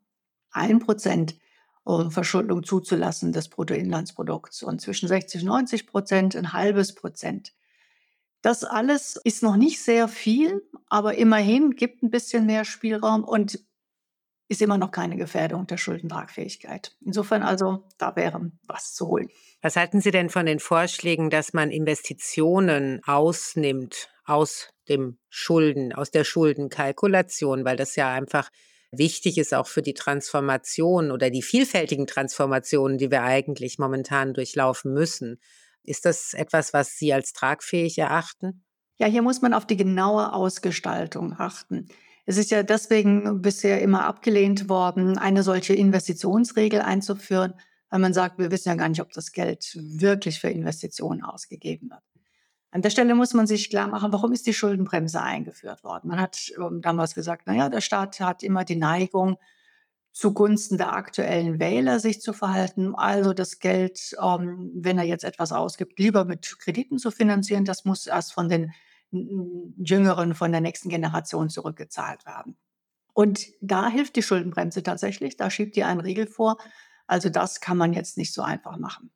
ein 0.51 0.79
Prozent 0.79 1.35
Verschuldung 2.09 2.63
zuzulassen 2.63 3.33
des 3.33 3.49
Bruttoinlandsprodukts 3.49 4.63
und 4.63 4.79
zwischen 4.79 5.07
60 5.07 5.41
und 5.41 5.47
90 5.47 5.87
Prozent 5.87 6.35
ein 6.35 6.53
halbes 6.53 6.95
Prozent. 6.95 7.53
Das 8.41 8.63
alles 8.63 9.19
ist 9.23 9.43
noch 9.43 9.55
nicht 9.55 9.81
sehr 9.81 10.07
viel, 10.07 10.61
aber 10.89 11.15
immerhin 11.15 11.71
gibt 11.71 12.03
ein 12.03 12.09
bisschen 12.09 12.45
mehr 12.45 12.65
Spielraum 12.65 13.23
und 13.23 13.59
ist 14.49 14.61
immer 14.61 14.77
noch 14.77 14.91
keine 14.91 15.15
Gefährdung 15.15 15.65
der 15.67 15.77
Schuldentragfähigkeit. 15.77 16.95
Insofern 17.01 17.41
also, 17.41 17.85
da 17.97 18.15
wäre 18.15 18.51
was 18.67 18.93
zu 18.93 19.07
holen. 19.07 19.29
Was 19.61 19.75
halten 19.75 20.01
Sie 20.01 20.11
denn 20.11 20.29
von 20.29 20.45
den 20.45 20.59
Vorschlägen, 20.59 21.29
dass 21.29 21.53
man 21.53 21.71
Investitionen 21.71 23.01
ausnimmt 23.05 24.09
aus 24.25 24.69
dem 24.89 25.17
Schulden, 25.29 25.93
aus 25.93 26.11
der 26.11 26.23
Schuldenkalkulation, 26.23 27.65
weil 27.65 27.77
das 27.77 27.95
ja 27.95 28.11
einfach 28.11 28.49
wichtig 28.97 29.37
ist 29.37 29.53
auch 29.53 29.67
für 29.67 29.81
die 29.81 29.93
Transformation 29.93 31.11
oder 31.11 31.29
die 31.29 31.41
vielfältigen 31.41 32.07
Transformationen, 32.07 32.97
die 32.97 33.11
wir 33.11 33.23
eigentlich 33.23 33.79
momentan 33.79 34.33
durchlaufen 34.33 34.93
müssen. 34.93 35.39
Ist 35.83 36.05
das 36.05 36.33
etwas, 36.33 36.73
was 36.73 36.97
Sie 36.97 37.13
als 37.13 37.33
tragfähig 37.33 37.97
erachten? 37.97 38.63
Ja, 38.97 39.07
hier 39.07 39.21
muss 39.21 39.41
man 39.41 39.53
auf 39.53 39.65
die 39.65 39.77
genaue 39.77 40.33
Ausgestaltung 40.33 41.33
achten. 41.37 41.87
Es 42.25 42.37
ist 42.37 42.51
ja 42.51 42.63
deswegen 42.63 43.41
bisher 43.41 43.81
immer 43.81 44.05
abgelehnt 44.05 44.69
worden, 44.69 45.17
eine 45.17 45.43
solche 45.43 45.73
Investitionsregel 45.73 46.79
einzuführen, 46.79 47.53
weil 47.89 47.99
man 47.99 48.13
sagt, 48.13 48.39
wir 48.39 48.49
wissen 48.49 48.69
ja 48.69 48.75
gar 48.75 48.89
nicht, 48.89 49.01
ob 49.01 49.11
das 49.11 49.33
Geld 49.33 49.75
wirklich 49.75 50.39
für 50.39 50.49
Investitionen 50.49 51.23
ausgegeben 51.23 51.89
wird. 51.89 52.01
An 52.73 52.81
der 52.81 52.89
Stelle 52.89 53.13
muss 53.13 53.35
man 53.35 53.45
sich 53.45 53.69
klar 53.69 53.87
machen, 53.87 54.11
warum 54.11 54.33
ist 54.33 54.47
die 54.47 54.53
Schuldenbremse 54.53 55.21
eingeführt 55.21 55.83
worden? 55.83 56.07
Man 56.07 56.19
hat 56.19 56.51
ähm, 56.57 56.81
damals 56.81 57.13
gesagt, 57.13 57.45
naja, 57.45 57.69
der 57.69 57.81
Staat 57.81 58.19
hat 58.19 58.41
immer 58.41 58.65
die 58.65 58.75
Neigung, 58.75 59.37
zugunsten 60.11 60.79
der 60.79 60.93
aktuellen 60.93 61.59
Wähler 61.59 61.99
sich 61.99 62.19
zu 62.19 62.33
verhalten. 62.33 62.95
Also 62.95 63.33
das 63.33 63.59
Geld, 63.59 64.15
ähm, 64.19 64.71
wenn 64.73 64.97
er 64.97 65.03
jetzt 65.03 65.23
etwas 65.23 65.51
ausgibt, 65.51 65.99
lieber 65.99 66.25
mit 66.25 66.57
Krediten 66.57 66.97
zu 66.97 67.11
finanzieren. 67.11 67.63
Das 67.63 67.85
muss 67.85 68.07
erst 68.07 68.33
von 68.33 68.49
den 68.49 68.73
Jüngeren 69.11 70.33
von 70.33 70.51
der 70.51 70.61
nächsten 70.61 70.89
Generation 70.89 71.49
zurückgezahlt 71.49 72.25
werden. 72.25 72.57
Und 73.13 73.45
da 73.61 73.87
hilft 73.87 74.15
die 74.15 74.23
Schuldenbremse 74.23 74.81
tatsächlich. 74.81 75.37
Da 75.37 75.51
schiebt 75.51 75.77
ihr 75.77 75.85
einen 75.85 76.01
Riegel 76.01 76.25
vor. 76.25 76.57
Also 77.05 77.29
das 77.29 77.61
kann 77.61 77.77
man 77.77 77.93
jetzt 77.93 78.17
nicht 78.17 78.33
so 78.33 78.41
einfach 78.41 78.79
machen. 78.79 79.11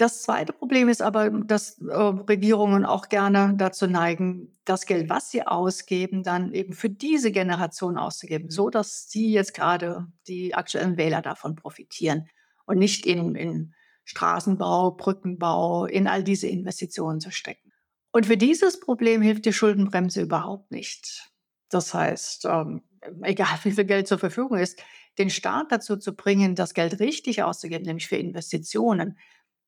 Das 0.00 0.22
zweite 0.22 0.54
Problem 0.54 0.88
ist 0.88 1.02
aber, 1.02 1.28
dass 1.28 1.78
äh, 1.78 1.92
Regierungen 1.94 2.86
auch 2.86 3.10
gerne 3.10 3.52
dazu 3.58 3.86
neigen, 3.86 4.58
das 4.64 4.86
Geld, 4.86 5.10
was 5.10 5.30
sie 5.30 5.46
ausgeben, 5.46 6.22
dann 6.22 6.54
eben 6.54 6.72
für 6.72 6.88
diese 6.88 7.30
Generation 7.30 7.98
auszugeben, 7.98 8.48
so 8.48 8.70
dass 8.70 9.10
sie 9.10 9.30
jetzt 9.30 9.52
gerade 9.52 10.06
die 10.26 10.54
aktuellen 10.54 10.96
Wähler 10.96 11.20
davon 11.20 11.54
profitieren 11.54 12.30
und 12.64 12.78
nicht 12.78 13.04
in, 13.04 13.34
in 13.34 13.74
Straßenbau, 14.04 14.92
Brückenbau, 14.92 15.84
in 15.84 16.08
all 16.08 16.24
diese 16.24 16.46
Investitionen 16.46 17.20
zu 17.20 17.30
stecken. 17.30 17.70
Und 18.10 18.24
für 18.24 18.38
dieses 18.38 18.80
Problem 18.80 19.20
hilft 19.20 19.44
die 19.44 19.52
Schuldenbremse 19.52 20.22
überhaupt 20.22 20.70
nicht. 20.70 21.30
Das 21.68 21.92
heißt, 21.92 22.46
ähm, 22.46 22.84
egal 23.20 23.58
wie 23.64 23.72
viel 23.72 23.84
Geld 23.84 24.08
zur 24.08 24.18
Verfügung 24.18 24.56
ist, 24.56 24.82
den 25.18 25.28
Staat 25.28 25.70
dazu 25.72 25.98
zu 25.98 26.16
bringen, 26.16 26.54
das 26.54 26.72
Geld 26.72 27.00
richtig 27.00 27.42
auszugeben, 27.42 27.84
nämlich 27.84 28.08
für 28.08 28.16
Investitionen, 28.16 29.18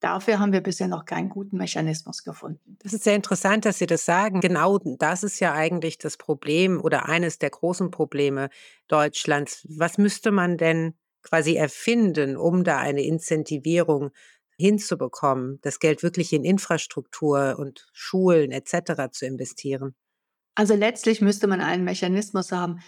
Dafür 0.03 0.41
haben 0.41 0.53
wir 0.53 0.63
bisher 0.63 0.89
noch 0.89 1.05
keinen 1.05 1.29
guten 1.29 1.57
Mechanismus 1.57 2.25
gefunden. 2.25 2.77
Das 2.83 2.93
ist 2.93 3.05
sehr 3.05 3.15
interessant, 3.15 3.65
dass 3.65 3.79
Sie 3.79 3.87
das 3.87 4.05
sagen. 4.05 4.41
Genau 4.41 4.79
das 4.79 5.23
ist 5.23 5.39
ja 5.39 5.53
eigentlich 5.53 5.97
das 5.97 6.17
Problem 6.17 6.81
oder 6.81 7.09
eines 7.09 7.39
der 7.39 7.51
großen 7.51 7.93
Probleme 7.93 8.51
Deutschlands. 8.89 9.65
Was 9.71 9.99
müsste 9.99 10.33
man 10.33 10.57
denn 10.57 10.95
quasi 11.23 11.55
erfinden, 11.55 12.37
um 12.37 12.65
da 12.65 12.79
eine 12.79 13.03
Incentivierung 13.03 14.11
hinzubekommen, 14.59 15.61
das 15.63 15.79
Geld 15.79 16.03
wirklich 16.03 16.33
in 16.33 16.43
Infrastruktur 16.43 17.55
und 17.57 17.87
Schulen 17.93 18.51
etc. 18.51 19.13
zu 19.13 19.25
investieren? 19.25 19.95
Also 20.57 20.75
letztlich 20.75 21.21
müsste 21.21 21.47
man 21.47 21.61
einen 21.61 21.85
Mechanismus 21.85 22.51
haben, 22.51 22.81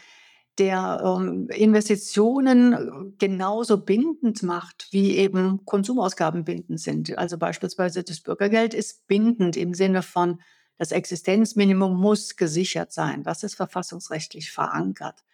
der 0.59 1.03
ähm, 1.05 1.49
Investitionen 1.49 2.73
äh, 2.73 3.17
genauso 3.19 3.79
bindend 3.79 4.43
macht, 4.43 4.89
wie 4.91 5.17
eben 5.17 5.65
Konsumausgaben 5.65 6.45
bindend 6.45 6.81
sind. 6.81 7.17
Also 7.19 7.39
beispielsweise 7.39 8.05
das 8.05 8.21
Bürgergeld 8.21 8.75
ist 8.75 9.07
bindend 9.07 9.57
im 9.57 9.75
Sinne 9.75 10.03
von, 10.03 10.41
das 10.79 10.93
Existenzminimum 10.93 11.97
muss 11.97 12.37
gesichert 12.37 12.93
sein. 12.93 13.23
Das 13.23 13.43
ist 13.43 13.55
verfassungsrechtlich 13.55 14.51
verankert. 14.51 15.25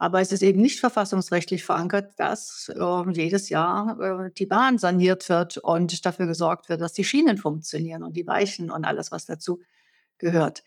Aber 0.00 0.20
es 0.20 0.30
ist 0.30 0.42
eben 0.42 0.60
nicht 0.60 0.78
verfassungsrechtlich 0.78 1.64
verankert, 1.64 2.12
dass 2.18 2.70
äh, 2.74 3.10
jedes 3.12 3.48
Jahr 3.48 3.98
äh, 4.00 4.30
die 4.32 4.46
Bahn 4.46 4.78
saniert 4.78 5.28
wird 5.28 5.58
und 5.58 6.06
dafür 6.06 6.26
gesorgt 6.26 6.68
wird, 6.68 6.80
dass 6.80 6.92
die 6.92 7.04
Schienen 7.04 7.36
funktionieren 7.36 8.04
und 8.04 8.16
die 8.16 8.26
Weichen 8.26 8.70
und 8.70 8.84
alles, 8.84 9.10
was 9.10 9.26
dazu 9.26 9.60
gehört. 10.18 10.62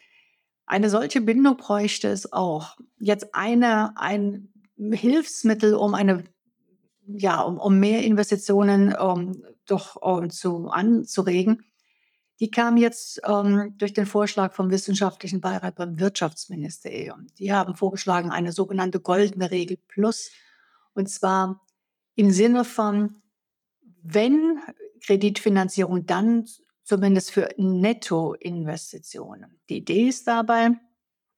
Eine 0.71 0.89
solche 0.89 1.19
Bindung 1.19 1.57
bräuchte 1.57 2.07
es 2.07 2.31
auch. 2.31 2.77
Jetzt 2.97 3.35
eine, 3.35 3.91
ein 3.97 4.47
Hilfsmittel, 4.77 5.73
um 5.75 5.93
eine 5.93 6.23
ja, 7.05 7.41
um, 7.41 7.57
um 7.57 7.77
mehr 7.77 8.05
Investitionen 8.05 8.95
um, 8.95 9.43
doch 9.65 9.97
um, 9.97 10.29
zu, 10.29 10.69
anzuregen, 10.69 11.65
die 12.39 12.49
kam 12.51 12.77
jetzt 12.77 13.19
ähm, 13.25 13.75
durch 13.79 13.91
den 13.91 14.05
Vorschlag 14.05 14.53
vom 14.53 14.71
Wissenschaftlichen 14.71 15.41
Beirat 15.41 15.75
beim 15.75 15.99
Wirtschaftsministerium. 15.99 17.27
Die 17.37 17.51
haben 17.51 17.75
vorgeschlagen 17.75 18.31
eine 18.31 18.53
sogenannte 18.53 19.01
goldene 19.01 19.51
Regel 19.51 19.75
plus. 19.89 20.31
Und 20.93 21.09
zwar 21.09 21.59
im 22.15 22.31
Sinne 22.31 22.63
von, 22.63 23.17
wenn 24.03 24.57
Kreditfinanzierung 25.05 26.05
dann 26.05 26.45
zumindest 26.83 27.31
für 27.31 27.49
Nettoinvestitionen. 27.57 29.59
Die 29.69 29.77
Idee 29.77 30.07
ist 30.07 30.27
dabei, 30.27 30.71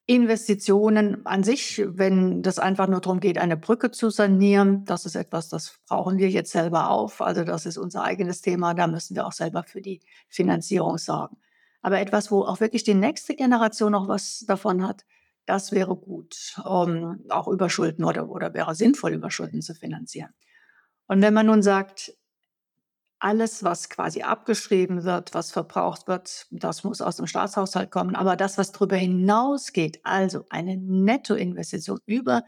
Investitionen 0.05 1.25
an 1.25 1.43
sich, 1.43 1.81
wenn 1.85 2.41
das 2.41 2.59
einfach 2.59 2.88
nur 2.88 3.00
darum 3.00 3.21
geht, 3.21 3.38
eine 3.38 3.55
Brücke 3.55 3.91
zu 3.91 4.09
sanieren, 4.09 4.83
das 4.83 5.05
ist 5.05 5.15
etwas, 5.15 5.47
das 5.47 5.79
brauchen 5.88 6.17
wir 6.17 6.29
jetzt 6.29 6.51
selber 6.51 6.89
auf. 6.89 7.21
Also 7.21 7.45
das 7.45 7.65
ist 7.65 7.77
unser 7.77 8.03
eigenes 8.03 8.41
Thema, 8.41 8.73
da 8.73 8.88
müssen 8.88 9.15
wir 9.15 9.25
auch 9.25 9.31
selber 9.31 9.63
für 9.63 9.81
die 9.81 10.01
Finanzierung 10.27 10.97
sorgen. 10.97 11.38
Aber 11.81 12.00
etwas, 12.00 12.31
wo 12.31 12.43
auch 12.43 12.59
wirklich 12.59 12.83
die 12.83 12.95
nächste 12.95 13.35
Generation 13.35 13.93
noch 13.93 14.09
was 14.09 14.43
davon 14.45 14.85
hat, 14.85 15.05
das 15.45 15.71
wäre 15.71 15.95
gut, 15.95 16.55
um 16.65 17.23
auch 17.29 17.47
Überschulden 17.47 18.03
oder, 18.03 18.29
oder 18.29 18.53
wäre 18.53 18.75
sinnvoll, 18.75 19.13
Überschulden 19.13 19.62
zu 19.62 19.73
finanzieren. 19.73 20.33
Und 21.07 21.21
wenn 21.21 21.33
man 21.33 21.45
nun 21.45 21.62
sagt, 21.62 22.13
alles, 23.23 23.63
was 23.63 23.89
quasi 23.89 24.21
abgeschrieben 24.21 25.05
wird, 25.05 25.33
was 25.33 25.51
verbraucht 25.51 26.07
wird, 26.07 26.47
das 26.51 26.83
muss 26.83 27.01
aus 27.01 27.15
dem 27.15 27.27
Staatshaushalt 27.27 27.89
kommen. 27.89 28.15
Aber 28.15 28.35
das, 28.35 28.57
was 28.57 28.73
darüber 28.73 28.97
hinausgeht, 28.97 30.01
also 30.03 30.43
eine 30.49 30.75
Nettoinvestition 30.75 31.99
über 32.05 32.43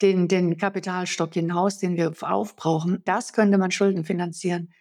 den, 0.00 0.28
den 0.28 0.56
Kapitalstock 0.58 1.34
hinaus, 1.34 1.78
den 1.78 1.96
wir 1.96 2.12
aufbrauchen, 2.20 3.02
das 3.04 3.32
könnte 3.32 3.58
man 3.58 3.72
Schulden 3.72 4.04
finanzieren. 4.04 4.72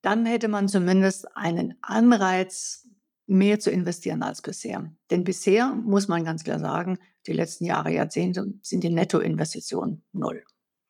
Dann 0.00 0.26
hätte 0.26 0.46
man 0.46 0.68
zumindest 0.68 1.36
einen 1.36 1.74
Anreiz, 1.82 2.86
mehr 3.26 3.58
zu 3.58 3.70
investieren 3.70 4.22
als 4.22 4.42
bisher. 4.42 4.92
Denn 5.10 5.24
bisher, 5.24 5.74
muss 5.74 6.06
man 6.06 6.24
ganz 6.24 6.44
klar 6.44 6.58
sagen, 6.58 6.98
die 7.26 7.32
letzten 7.32 7.64
Jahre, 7.64 7.90
Jahrzehnte 7.90 8.52
sind 8.62 8.84
die 8.84 8.90
Nettoinvestitionen 8.90 10.04
null. 10.12 10.44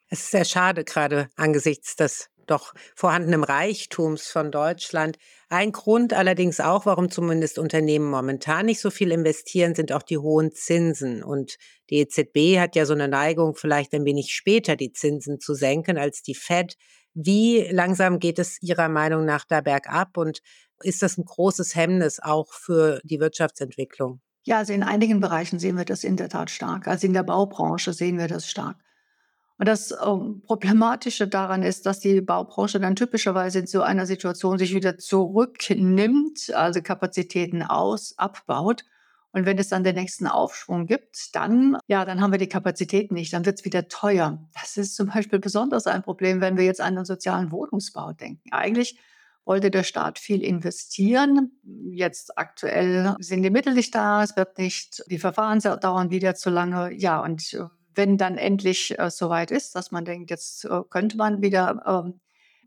Es 0.08 0.24
ist 0.24 0.30
sehr 0.30 0.44
schade, 0.44 0.84
gerade 0.84 1.30
angesichts 1.36 1.96
des 1.96 2.28
doch 2.46 2.74
vorhandenem 2.94 3.44
Reichtums 3.44 4.28
von 4.28 4.50
Deutschland. 4.50 5.18
Ein 5.48 5.72
Grund 5.72 6.12
allerdings 6.12 6.60
auch, 6.60 6.86
warum 6.86 7.10
zumindest 7.10 7.58
Unternehmen 7.58 8.10
momentan 8.10 8.66
nicht 8.66 8.80
so 8.80 8.90
viel 8.90 9.12
investieren, 9.12 9.74
sind 9.74 9.92
auch 9.92 10.02
die 10.02 10.18
hohen 10.18 10.52
Zinsen. 10.52 11.22
Und 11.22 11.56
die 11.90 11.98
EZB 11.98 12.58
hat 12.58 12.76
ja 12.76 12.86
so 12.86 12.94
eine 12.94 13.08
Neigung, 13.08 13.54
vielleicht 13.54 13.92
ein 13.94 14.04
wenig 14.04 14.32
später 14.32 14.76
die 14.76 14.92
Zinsen 14.92 15.40
zu 15.40 15.54
senken 15.54 15.98
als 15.98 16.22
die 16.22 16.34
Fed. 16.34 16.76
Wie 17.14 17.68
langsam 17.70 18.18
geht 18.18 18.38
es 18.38 18.60
Ihrer 18.62 18.88
Meinung 18.88 19.24
nach 19.24 19.44
da 19.44 19.60
bergab 19.60 20.16
und 20.16 20.40
ist 20.82 21.02
das 21.02 21.18
ein 21.18 21.24
großes 21.24 21.74
Hemmnis 21.74 22.20
auch 22.20 22.52
für 22.52 23.00
die 23.04 23.20
Wirtschaftsentwicklung? 23.20 24.20
Ja, 24.44 24.58
also 24.58 24.72
in 24.72 24.82
einigen 24.82 25.20
Bereichen 25.20 25.58
sehen 25.58 25.76
wir 25.76 25.84
das 25.84 26.02
in 26.02 26.16
der 26.16 26.28
Tat 26.28 26.50
stark. 26.50 26.88
Also 26.88 27.06
in 27.06 27.12
der 27.12 27.22
Baubranche 27.22 27.92
sehen 27.92 28.18
wir 28.18 28.26
das 28.26 28.48
stark. 28.48 28.76
Und 29.62 29.68
das 29.68 29.94
ähm, 30.04 30.42
Problematische 30.44 31.28
daran 31.28 31.62
ist, 31.62 31.86
dass 31.86 32.00
die 32.00 32.20
Baubranche 32.20 32.80
dann 32.80 32.96
typischerweise 32.96 33.60
in 33.60 33.68
so 33.68 33.82
einer 33.82 34.06
Situation 34.06 34.58
sich 34.58 34.74
wieder 34.74 34.98
zurücknimmt, 34.98 36.52
also 36.52 36.82
Kapazitäten 36.82 37.62
aus, 37.62 38.18
abbaut. 38.18 38.84
Und 39.30 39.46
wenn 39.46 39.58
es 39.58 39.68
dann 39.68 39.84
den 39.84 39.94
nächsten 39.94 40.26
Aufschwung 40.26 40.86
gibt, 40.86 41.36
dann, 41.36 41.78
ja, 41.86 42.04
dann 42.04 42.20
haben 42.20 42.32
wir 42.32 42.40
die 42.40 42.48
Kapazitäten 42.48 43.14
nicht, 43.14 43.32
dann 43.32 43.46
wird 43.46 43.60
es 43.60 43.64
wieder 43.64 43.86
teuer. 43.86 44.44
Das 44.60 44.76
ist 44.76 44.96
zum 44.96 45.10
Beispiel 45.10 45.38
besonders 45.38 45.86
ein 45.86 46.02
Problem, 46.02 46.40
wenn 46.40 46.56
wir 46.56 46.64
jetzt 46.64 46.80
an 46.80 46.96
den 46.96 47.04
sozialen 47.04 47.52
Wohnungsbau 47.52 48.14
denken. 48.14 48.50
Eigentlich 48.50 48.98
wollte 49.44 49.70
der 49.70 49.84
Staat 49.84 50.18
viel 50.18 50.42
investieren. 50.42 51.52
Jetzt 51.92 52.36
aktuell 52.36 53.14
sind 53.20 53.44
die 53.44 53.50
Mittel 53.50 53.74
nicht 53.74 53.94
da, 53.94 54.24
es 54.24 54.36
wird 54.36 54.58
nicht, 54.58 55.04
die 55.08 55.20
Verfahren 55.20 55.60
dauern 55.60 56.10
wieder 56.10 56.34
zu 56.34 56.50
lange. 56.50 56.92
Ja, 56.94 57.20
und 57.20 57.54
äh, 57.54 57.66
wenn 57.94 58.18
dann 58.18 58.38
endlich 58.38 58.98
äh, 58.98 59.10
soweit 59.10 59.50
ist, 59.50 59.74
dass 59.74 59.90
man 59.90 60.04
denkt, 60.04 60.30
jetzt 60.30 60.64
äh, 60.64 60.80
könnte 60.88 61.16
man 61.16 61.42
wieder 61.42 61.82
ähm, 61.86 62.20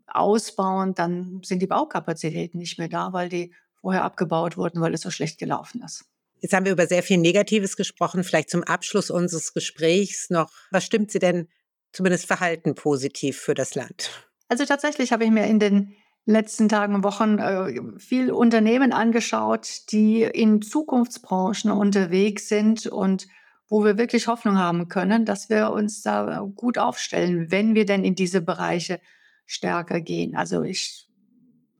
ausbauen, 0.06 0.94
dann 0.94 1.40
sind 1.44 1.60
die 1.60 1.66
Baukapazitäten 1.66 2.58
nicht 2.58 2.78
mehr 2.78 2.88
da, 2.88 3.12
weil 3.12 3.28
die 3.28 3.52
vorher 3.80 4.04
abgebaut 4.04 4.56
wurden, 4.56 4.80
weil 4.80 4.94
es 4.94 5.02
so 5.02 5.10
schlecht 5.10 5.38
gelaufen 5.38 5.82
ist. 5.82 6.04
Jetzt 6.40 6.52
haben 6.52 6.64
wir 6.64 6.72
über 6.72 6.86
sehr 6.86 7.02
viel 7.02 7.18
Negatives 7.18 7.76
gesprochen. 7.76 8.22
Vielleicht 8.22 8.50
zum 8.50 8.62
Abschluss 8.62 9.10
unseres 9.10 9.54
Gesprächs 9.54 10.30
noch, 10.30 10.50
was 10.70 10.84
stimmt 10.84 11.10
Sie 11.10 11.18
denn 11.18 11.48
zumindest 11.92 12.26
verhalten 12.26 12.74
positiv 12.74 13.38
für 13.38 13.54
das 13.54 13.74
Land? 13.74 14.10
Also 14.48 14.64
tatsächlich 14.64 15.12
habe 15.12 15.24
ich 15.24 15.30
mir 15.30 15.46
in 15.46 15.58
den 15.58 15.94
letzten 16.26 16.68
Tagen 16.68 16.96
und 16.96 17.04
Wochen 17.04 17.38
äh, 17.38 17.98
viel 17.98 18.30
Unternehmen 18.30 18.92
angeschaut, 18.92 19.92
die 19.92 20.22
in 20.22 20.60
Zukunftsbranchen 20.60 21.70
unterwegs 21.70 22.48
sind 22.48 22.86
und 22.86 23.28
wo 23.68 23.84
wir 23.84 23.98
wirklich 23.98 24.28
Hoffnung 24.28 24.58
haben 24.58 24.88
können, 24.88 25.24
dass 25.24 25.50
wir 25.50 25.70
uns 25.70 26.02
da 26.02 26.46
gut 26.54 26.78
aufstellen, 26.78 27.50
wenn 27.50 27.74
wir 27.74 27.84
denn 27.84 28.04
in 28.04 28.14
diese 28.14 28.40
Bereiche 28.40 29.00
stärker 29.44 30.00
gehen. 30.00 30.36
Also 30.36 30.62
ich 30.62 31.08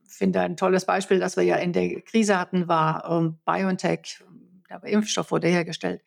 finde 0.07 0.41
ein 0.41 0.57
tolles 0.57 0.85
Beispiel, 0.87 1.21
das 1.21 1.37
wir 1.37 1.45
ja 1.45 1.57
in 1.57 1.73
der 1.73 2.01
Krise 2.03 2.39
hatten, 2.39 2.69
war 2.69 3.09
ähm, 3.09 3.39
BioNTech, 3.45 4.25
der 4.69 4.83
Impfstoff 4.85 5.31
wurde 5.31 5.49
hergestellt. 5.49 6.03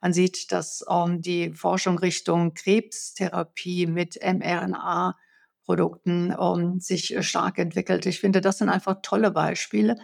Man 0.00 0.12
sieht, 0.12 0.52
dass 0.52 0.84
ähm, 0.88 1.22
die 1.22 1.52
Forschung 1.52 1.98
Richtung 1.98 2.54
Krebstherapie 2.54 3.86
mit 3.86 4.20
mRNA-Produkten 4.22 6.32
ähm, 6.38 6.78
sich 6.80 7.16
stark 7.26 7.58
entwickelt. 7.58 8.06
Ich 8.06 8.20
finde, 8.20 8.40
das 8.40 8.58
sind 8.58 8.68
einfach 8.68 8.98
tolle 9.02 9.32
Beispiele. 9.32 9.96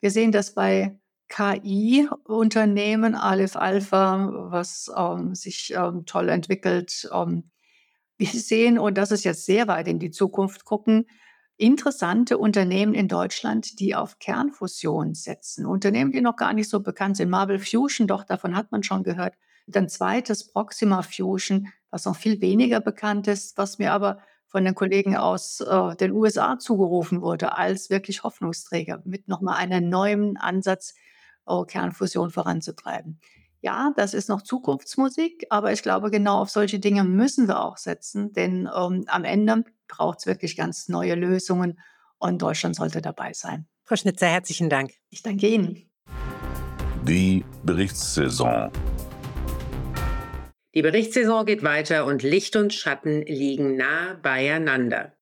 Wir 0.00 0.10
sehen 0.10 0.32
das 0.32 0.52
bei 0.54 0.98
KI-Unternehmen, 1.28 3.14
Aleph 3.14 3.56
Alpha, 3.56 4.30
was 4.50 4.90
ähm, 4.96 5.34
sich 5.34 5.72
ähm, 5.76 6.06
toll 6.06 6.28
entwickelt. 6.28 7.08
Ähm, 7.12 7.50
wir 8.16 8.28
sehen, 8.28 8.78
und 8.78 8.98
das 8.98 9.12
ist 9.12 9.24
jetzt 9.24 9.46
sehr 9.46 9.68
weit 9.68 9.88
in 9.88 9.98
die 9.98 10.10
Zukunft 10.10 10.64
gucken, 10.64 11.06
interessante 11.56 12.38
Unternehmen 12.38 12.94
in 12.94 13.08
Deutschland, 13.08 13.80
die 13.80 13.94
auf 13.94 14.18
Kernfusion 14.18 15.14
setzen. 15.14 15.66
Unternehmen, 15.66 16.12
die 16.12 16.20
noch 16.20 16.36
gar 16.36 16.52
nicht 16.52 16.70
so 16.70 16.80
bekannt 16.80 17.16
sind. 17.16 17.30
Marble 17.30 17.58
Fusion, 17.58 18.06
doch 18.06 18.24
davon 18.24 18.56
hat 18.56 18.72
man 18.72 18.82
schon 18.82 19.02
gehört. 19.02 19.34
Dann 19.66 19.88
zweites 19.88 20.50
Proxima 20.50 21.02
Fusion, 21.02 21.68
was 21.90 22.04
noch 22.04 22.16
viel 22.16 22.40
weniger 22.40 22.80
bekannt 22.80 23.26
ist, 23.26 23.58
was 23.58 23.78
mir 23.78 23.92
aber 23.92 24.18
von 24.46 24.64
den 24.64 24.74
Kollegen 24.74 25.16
aus 25.16 25.60
äh, 25.60 25.94
den 25.96 26.12
USA 26.12 26.58
zugerufen 26.58 27.20
wurde 27.20 27.56
als 27.56 27.90
wirklich 27.90 28.22
Hoffnungsträger 28.22 29.02
mit 29.04 29.28
nochmal 29.28 29.56
einem 29.56 29.88
neuen 29.90 30.38
Ansatz, 30.38 30.94
Kernfusion 31.66 32.30
voranzutreiben. 32.30 33.20
Ja, 33.60 33.92
das 33.96 34.14
ist 34.14 34.28
noch 34.28 34.42
Zukunftsmusik, 34.42 35.46
aber 35.50 35.72
ich 35.72 35.82
glaube, 35.82 36.10
genau 36.10 36.42
auf 36.42 36.50
solche 36.50 36.78
Dinge 36.78 37.02
müssen 37.02 37.48
wir 37.48 37.60
auch 37.60 37.76
setzen, 37.76 38.32
denn 38.32 38.68
ähm, 38.74 39.04
am 39.08 39.24
Ende 39.24 39.64
braucht 39.88 40.20
es 40.20 40.26
wirklich 40.26 40.56
ganz 40.56 40.88
neue 40.88 41.14
Lösungen 41.14 41.80
und 42.18 42.40
Deutschland 42.40 42.76
sollte 42.76 43.02
dabei 43.02 43.32
sein. 43.32 43.66
Frau 43.84 43.96
Schnitzer, 43.96 44.26
herzlichen 44.26 44.70
Dank. 44.70 44.92
Ich 45.10 45.22
danke 45.22 45.48
Ihnen. 45.48 45.90
Die 47.02 47.44
Berichtssaison. 47.64 48.70
Die 50.74 50.82
Berichtssaison 50.82 51.46
geht 51.46 51.64
weiter 51.64 52.04
und 52.04 52.22
Licht 52.22 52.54
und 52.54 52.72
Schatten 52.74 53.22
liegen 53.22 53.76
nah 53.76 54.14
beieinander. 54.22 55.17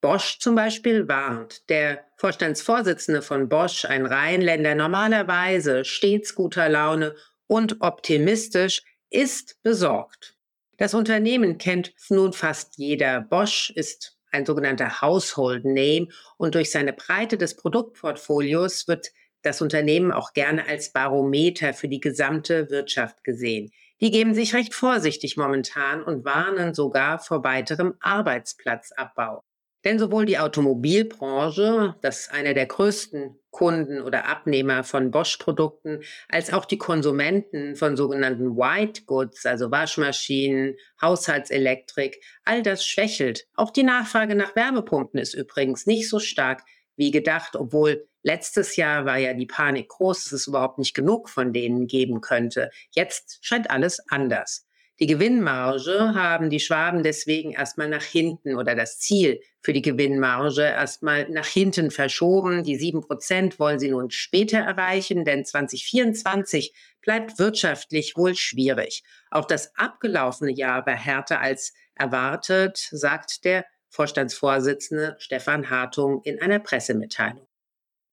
Bosch 0.00 0.38
zum 0.38 0.54
Beispiel 0.54 1.08
warnt. 1.08 1.68
Der 1.68 2.06
Vorstandsvorsitzende 2.16 3.22
von 3.22 3.48
Bosch, 3.48 3.84
ein 3.84 4.06
Rheinländer, 4.06 4.74
normalerweise 4.74 5.84
stets 5.84 6.34
guter 6.34 6.68
Laune 6.68 7.14
und 7.46 7.80
optimistisch, 7.80 8.82
ist 9.10 9.62
besorgt. 9.62 10.36
Das 10.78 10.94
Unternehmen 10.94 11.58
kennt 11.58 11.92
nun 12.08 12.32
fast 12.32 12.78
jeder. 12.78 13.20
Bosch 13.20 13.70
ist 13.70 14.16
ein 14.30 14.46
sogenannter 14.46 15.02
Household 15.02 15.64
Name 15.64 16.08
und 16.38 16.54
durch 16.54 16.70
seine 16.70 16.92
Breite 16.92 17.36
des 17.36 17.56
Produktportfolios 17.56 18.88
wird 18.88 19.10
das 19.42 19.60
Unternehmen 19.60 20.12
auch 20.12 20.32
gerne 20.32 20.66
als 20.66 20.92
Barometer 20.92 21.74
für 21.74 21.88
die 21.88 22.00
gesamte 22.00 22.70
Wirtschaft 22.70 23.24
gesehen. 23.24 23.70
Die 24.00 24.10
geben 24.10 24.34
sich 24.34 24.54
recht 24.54 24.74
vorsichtig 24.74 25.36
momentan 25.36 26.02
und 26.02 26.24
warnen 26.24 26.72
sogar 26.72 27.18
vor 27.18 27.44
weiterem 27.44 27.94
Arbeitsplatzabbau. 28.00 29.42
Denn 29.84 29.98
sowohl 29.98 30.26
die 30.26 30.38
Automobilbranche, 30.38 31.96
das 32.02 32.28
einer 32.28 32.52
der 32.52 32.66
größten 32.66 33.38
Kunden 33.50 34.02
oder 34.02 34.26
Abnehmer 34.26 34.84
von 34.84 35.10
Bosch-Produkten, 35.10 36.02
als 36.28 36.52
auch 36.52 36.66
die 36.66 36.76
Konsumenten 36.76 37.76
von 37.76 37.96
sogenannten 37.96 38.56
White 38.56 39.02
Goods, 39.06 39.46
also 39.46 39.70
Waschmaschinen, 39.70 40.76
Haushaltselektrik, 41.00 42.22
all 42.44 42.62
das 42.62 42.84
schwächelt. 42.84 43.46
Auch 43.54 43.70
die 43.70 43.82
Nachfrage 43.82 44.34
nach 44.34 44.54
Wärmepumpen 44.54 45.18
ist 45.18 45.34
übrigens 45.34 45.86
nicht 45.86 46.08
so 46.08 46.18
stark 46.18 46.62
wie 46.96 47.10
gedacht, 47.10 47.56
obwohl 47.56 48.06
letztes 48.22 48.76
Jahr 48.76 49.06
war 49.06 49.16
ja 49.16 49.32
die 49.32 49.46
Panik 49.46 49.88
groß, 49.88 50.24
dass 50.24 50.32
es 50.32 50.46
überhaupt 50.46 50.78
nicht 50.78 50.94
genug 50.94 51.30
von 51.30 51.54
denen 51.54 51.86
geben 51.86 52.20
könnte. 52.20 52.70
Jetzt 52.90 53.38
scheint 53.40 53.70
alles 53.70 54.00
anders. 54.10 54.66
Die 55.02 55.06
Gewinnmarge 55.06 56.12
haben 56.14 56.50
die 56.50 56.60
Schwaben 56.60 57.02
deswegen 57.02 57.52
erstmal 57.52 57.88
nach 57.88 58.02
hinten 58.02 58.56
oder 58.56 58.74
das 58.74 58.98
Ziel 58.98 59.40
für 59.62 59.72
die 59.72 59.80
Gewinnmarge 59.80 60.60
erstmal 60.60 61.26
nach 61.30 61.46
hinten 61.46 61.90
verschoben. 61.90 62.64
Die 62.64 62.76
sieben 62.76 63.00
Prozent 63.00 63.58
wollen 63.58 63.78
sie 63.78 63.90
nun 63.90 64.10
später 64.10 64.58
erreichen, 64.58 65.24
denn 65.24 65.46
2024 65.46 66.74
bleibt 67.00 67.38
wirtschaftlich 67.38 68.14
wohl 68.14 68.34
schwierig. 68.34 69.02
Auch 69.30 69.46
das 69.46 69.74
abgelaufene 69.74 70.52
Jahr 70.52 70.84
war 70.84 70.96
härter 70.96 71.40
als 71.40 71.72
erwartet, 71.94 72.76
sagt 72.90 73.46
der 73.46 73.64
Vorstandsvorsitzende 73.88 75.16
Stefan 75.18 75.70
Hartung 75.70 76.20
in 76.24 76.42
einer 76.42 76.58
Pressemitteilung. 76.58 77.49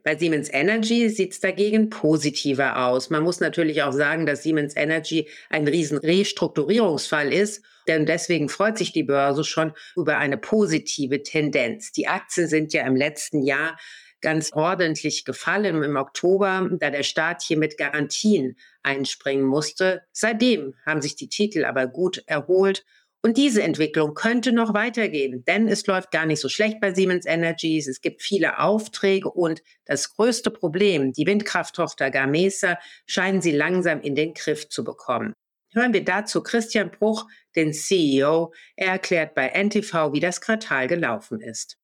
Bei 0.08 0.16
Siemens 0.16 0.48
Energy 0.54 1.10
sieht 1.10 1.34
es 1.34 1.42
dagegen 1.42 1.90
positiver 1.90 2.88
aus. 2.88 3.10
Man 3.10 3.24
muss 3.24 3.42
natürlich 3.42 3.84
auch 3.84 3.92
sagen, 3.92 4.26
dass 4.26 4.42
Siemens 4.42 4.74
Energy 4.78 5.28
ein 5.50 5.68
riesen 5.68 5.98
Restrukturierungsfall 5.98 7.34
ist. 7.34 7.62
Denn 7.90 8.06
deswegen 8.06 8.48
freut 8.48 8.78
sich 8.78 8.94
die 8.94 9.04
Börse 9.04 9.44
schon 9.44 9.74
über 9.98 10.18
eine 10.18 10.38
positive 10.38 11.24
Tendenz. 11.24 11.92
Die 11.92 12.08
Aktien 12.08 12.48
sind 12.48 12.72
ja 12.72 12.88
im 12.88 12.96
letzten 12.96 13.44
Jahr 13.44 13.78
ganz 14.22 14.54
ordentlich 14.54 15.26
gefallen 15.26 15.84
im 15.84 15.98
Oktober, 15.98 16.70
da 16.80 16.90
der 16.90 17.04
Staat 17.04 17.42
hier 17.42 17.58
mit 17.58 17.78
Garantien 17.78 18.56
einspringen 18.84 19.46
musste. 19.46 20.04
Seitdem 20.14 20.74
haben 20.86 21.02
sich 21.02 21.18
die 21.18 21.28
Titel 21.28 21.66
aber 21.66 21.86
gut 21.86 22.24
erholt. 22.28 22.86
Und 23.24 23.38
diese 23.38 23.64
Entwicklung 23.64 24.14
könnte 24.14 24.52
noch 24.52 24.74
weitergehen, 24.74 25.44
denn 25.46 25.68
es 25.68 25.86
läuft 25.88 26.12
gar 26.12 26.26
nicht 26.26 26.40
so 26.40 26.50
schlecht 26.50 26.80
bei 26.80 26.94
Siemens 26.94 27.26
Energies. 27.26 27.88
Es 27.88 28.02
gibt 28.02 28.22
viele 28.22 28.60
Aufträge 28.60 29.30
und 29.30 29.62
das 29.86 30.16
größte 30.16 30.52
Problem, 30.52 31.14
die 31.14 31.26
Windkrafttochter 31.26 32.12
Gamesa, 32.12 32.78
scheinen 33.06 33.42
sie 33.42 33.52
langsam 33.52 34.02
in 34.02 34.16
den 34.16 34.34
Griff 34.34 34.70
zu 34.70 34.84
bekommen. 34.84 35.34
Hören 35.74 35.94
wir 35.94 36.06
dazu 36.06 36.42
Christian 36.42 36.92
Bruch, 36.92 37.26
den 37.56 37.74
CEO. 37.74 38.54
Er 38.76 38.92
erklärt 38.94 39.36
bei 39.36 39.50
NTV, 39.50 40.14
wie 40.14 40.20
das 40.20 40.40
Quartal 40.40 40.88
gelaufen 40.88 41.42
ist. 41.42 41.76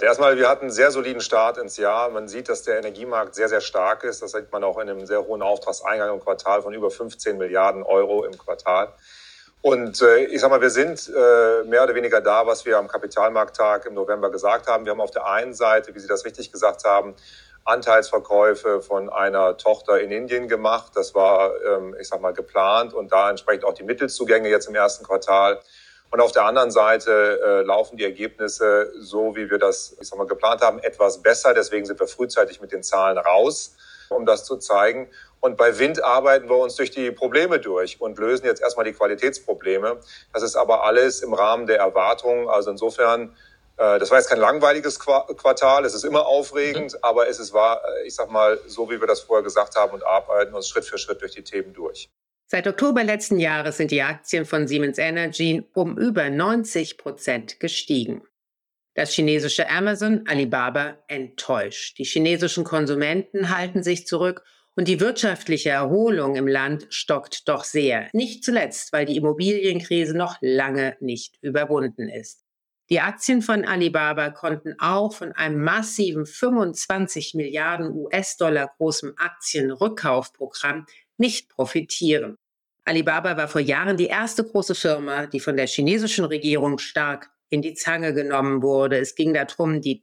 Erstmal, 0.00 0.38
wir 0.38 0.48
hatten 0.48 0.62
einen 0.62 0.70
sehr 0.70 0.92
soliden 0.92 1.20
Start 1.20 1.58
ins 1.58 1.76
Jahr. 1.76 2.08
Man 2.10 2.28
sieht, 2.28 2.48
dass 2.48 2.62
der 2.62 2.78
Energiemarkt 2.78 3.34
sehr, 3.34 3.48
sehr 3.48 3.60
stark 3.60 4.04
ist. 4.04 4.22
Das 4.22 4.30
sieht 4.30 4.52
man 4.52 4.62
auch 4.62 4.78
in 4.78 4.88
einem 4.88 5.06
sehr 5.06 5.26
hohen 5.26 5.42
Auftragseingang 5.42 6.14
im 6.14 6.20
Quartal 6.20 6.62
von 6.62 6.72
über 6.72 6.90
15 6.90 7.36
Milliarden 7.36 7.82
Euro 7.82 8.24
im 8.24 8.38
Quartal. 8.38 8.94
Und 9.60 10.00
äh, 10.02 10.24
ich 10.26 10.40
sag 10.40 10.50
mal, 10.50 10.60
wir 10.60 10.70
sind 10.70 11.08
äh, 11.08 11.64
mehr 11.64 11.82
oder 11.82 11.94
weniger 11.94 12.20
da, 12.20 12.46
was 12.46 12.64
wir 12.64 12.78
am 12.78 12.86
Kapitalmarkttag 12.86 13.86
im 13.86 13.94
November 13.94 14.30
gesagt 14.30 14.68
haben. 14.68 14.84
Wir 14.84 14.92
haben 14.92 15.00
auf 15.00 15.10
der 15.10 15.26
einen 15.26 15.52
Seite, 15.52 15.94
wie 15.94 15.98
Sie 15.98 16.06
das 16.06 16.24
richtig 16.24 16.52
gesagt 16.52 16.84
haben, 16.84 17.14
Anteilsverkäufe 17.64 18.80
von 18.80 19.10
einer 19.10 19.56
Tochter 19.56 20.00
in 20.00 20.10
Indien 20.10 20.48
gemacht. 20.48 20.92
Das 20.94 21.14
war, 21.14 21.52
ähm, 21.62 21.94
ich 22.00 22.08
sag 22.08 22.20
mal, 22.20 22.32
geplant 22.32 22.94
und 22.94 23.12
da 23.12 23.28
entsprechend 23.28 23.64
auch 23.64 23.74
die 23.74 23.82
Mittelzugänge 23.82 24.48
jetzt 24.48 24.68
im 24.68 24.74
ersten 24.74 25.04
Quartal. 25.04 25.60
Und 26.10 26.20
auf 26.20 26.32
der 26.32 26.44
anderen 26.44 26.70
Seite 26.70 27.40
äh, 27.44 27.62
laufen 27.62 27.98
die 27.98 28.04
Ergebnisse 28.04 28.92
so, 28.98 29.36
wie 29.36 29.50
wir 29.50 29.58
das 29.58 29.94
ich 30.00 30.08
sag 30.08 30.18
mal, 30.18 30.26
geplant 30.26 30.62
haben, 30.62 30.78
etwas 30.78 31.20
besser. 31.20 31.52
Deswegen 31.52 31.84
sind 31.84 32.00
wir 32.00 32.06
frühzeitig 32.06 32.60
mit 32.62 32.72
den 32.72 32.82
Zahlen 32.82 33.18
raus, 33.18 33.76
um 34.08 34.24
das 34.24 34.44
zu 34.44 34.56
zeigen. 34.56 35.10
Und 35.40 35.56
bei 35.56 35.78
Wind 35.78 36.02
arbeiten 36.02 36.48
wir 36.48 36.56
uns 36.56 36.74
durch 36.76 36.90
die 36.90 37.10
Probleme 37.10 37.60
durch 37.60 38.00
und 38.00 38.18
lösen 38.18 38.46
jetzt 38.46 38.60
erstmal 38.60 38.84
die 38.84 38.92
Qualitätsprobleme. 38.92 40.00
Das 40.32 40.42
ist 40.42 40.56
aber 40.56 40.84
alles 40.84 41.22
im 41.22 41.32
Rahmen 41.32 41.66
der 41.66 41.78
Erwartungen. 41.78 42.48
Also 42.48 42.70
insofern, 42.70 43.36
äh, 43.76 43.98
das 43.98 44.10
war 44.10 44.18
jetzt 44.18 44.28
kein 44.28 44.40
langweiliges 44.40 44.98
Quartal, 44.98 45.84
es 45.84 45.94
ist 45.94 46.04
immer 46.04 46.26
aufregend, 46.26 46.92
mhm. 46.92 46.98
aber 47.02 47.28
es 47.28 47.38
ist 47.38 47.52
war, 47.52 47.82
äh, 47.84 48.06
ich 48.06 48.14
sag 48.14 48.30
mal, 48.30 48.58
so 48.66 48.90
wie 48.90 49.00
wir 49.00 49.06
das 49.06 49.20
vorher 49.20 49.44
gesagt 49.44 49.76
haben 49.76 49.92
und 49.92 50.04
arbeiten 50.04 50.54
uns 50.54 50.68
Schritt 50.68 50.84
für 50.84 50.98
Schritt 50.98 51.22
durch 51.22 51.32
die 51.32 51.44
Themen 51.44 51.72
durch. 51.72 52.08
Seit 52.50 52.66
Oktober 52.66 53.04
letzten 53.04 53.38
Jahres 53.38 53.76
sind 53.76 53.90
die 53.90 54.02
Aktien 54.02 54.46
von 54.46 54.66
Siemens 54.66 54.96
Energy 54.96 55.68
um 55.74 55.98
über 55.98 56.30
90 56.30 56.96
Prozent 56.96 57.60
gestiegen. 57.60 58.22
Das 58.94 59.12
chinesische 59.12 59.68
Amazon 59.70 60.24
Alibaba 60.26 60.96
enttäuscht. 61.06 61.98
Die 61.98 62.04
chinesischen 62.04 62.64
Konsumenten 62.64 63.56
halten 63.56 63.82
sich 63.82 64.06
zurück 64.06 64.42
und 64.78 64.86
die 64.86 65.00
wirtschaftliche 65.00 65.70
Erholung 65.70 66.36
im 66.36 66.46
Land 66.46 66.86
stockt 66.90 67.48
doch 67.48 67.64
sehr. 67.64 68.08
Nicht 68.12 68.44
zuletzt, 68.44 68.92
weil 68.92 69.06
die 69.06 69.16
Immobilienkrise 69.16 70.16
noch 70.16 70.36
lange 70.40 70.96
nicht 71.00 71.36
überwunden 71.42 72.08
ist. 72.08 72.44
Die 72.88 73.00
Aktien 73.00 73.42
von 73.42 73.64
Alibaba 73.64 74.30
konnten 74.30 74.76
auch 74.78 75.12
von 75.12 75.32
einem 75.32 75.64
massiven 75.64 76.26
25 76.26 77.34
Milliarden 77.34 77.90
US-Dollar 77.90 78.70
großen 78.76 79.18
Aktienrückkaufprogramm 79.18 80.86
nicht 81.16 81.48
profitieren. 81.48 82.36
Alibaba 82.84 83.36
war 83.36 83.48
vor 83.48 83.60
Jahren 83.60 83.96
die 83.96 84.06
erste 84.06 84.44
große 84.44 84.76
Firma, 84.76 85.26
die 85.26 85.40
von 85.40 85.56
der 85.56 85.66
chinesischen 85.66 86.24
Regierung 86.24 86.78
stark 86.78 87.30
in 87.50 87.62
die 87.62 87.74
Zange 87.74 88.14
genommen 88.14 88.62
wurde. 88.62 88.98
Es 88.98 89.16
ging 89.16 89.34
darum, 89.34 89.80
die 89.80 90.00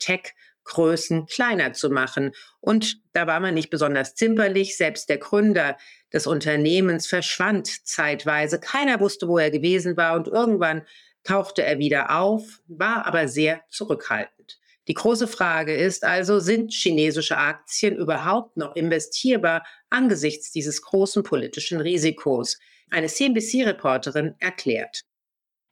Tech-Größen 0.66 1.28
kleiner 1.28 1.74
zu 1.74 1.90
machen. 1.90 2.32
Und 2.60 3.00
da 3.14 3.28
war 3.28 3.40
man 3.40 3.54
nicht 3.54 3.70
besonders 3.70 4.16
zimperlich. 4.16 4.78
Selbst 4.78 5.10
der 5.10 5.18
Gründer 5.18 5.78
des 6.12 6.28
Unternehmens 6.28 7.08
verschwand 7.08 7.88
zeitweise. 7.88 8.60
Keiner 8.60 9.00
wusste, 9.00 9.28
wo 9.28 9.38
er 9.38 9.52
gewesen 9.52 9.98
war. 9.98 10.16
Und 10.16 10.28
irgendwann 10.28 10.86
tauchte 11.24 11.64
er 11.64 11.80
wieder 11.80 12.20
auf, 12.20 12.62
war 12.68 13.06
aber 13.06 13.28
sehr 13.28 13.62
zurückhaltend. 13.70 14.60
Die 14.88 14.94
große 14.94 15.28
Frage 15.28 15.76
ist 15.76 16.04
also, 16.04 16.40
sind 16.40 16.72
chinesische 16.72 17.38
Aktien 17.38 17.96
überhaupt 17.96 18.56
noch 18.56 18.76
investierbar 18.76 19.66
angesichts 19.90 20.52
dieses 20.52 20.84
großen 20.84 21.24
politischen 21.24 21.82
Risikos? 21.82 22.60
Eine 22.92 23.08
CNBC-Reporterin 23.08 24.36
erklärt. 24.40 25.02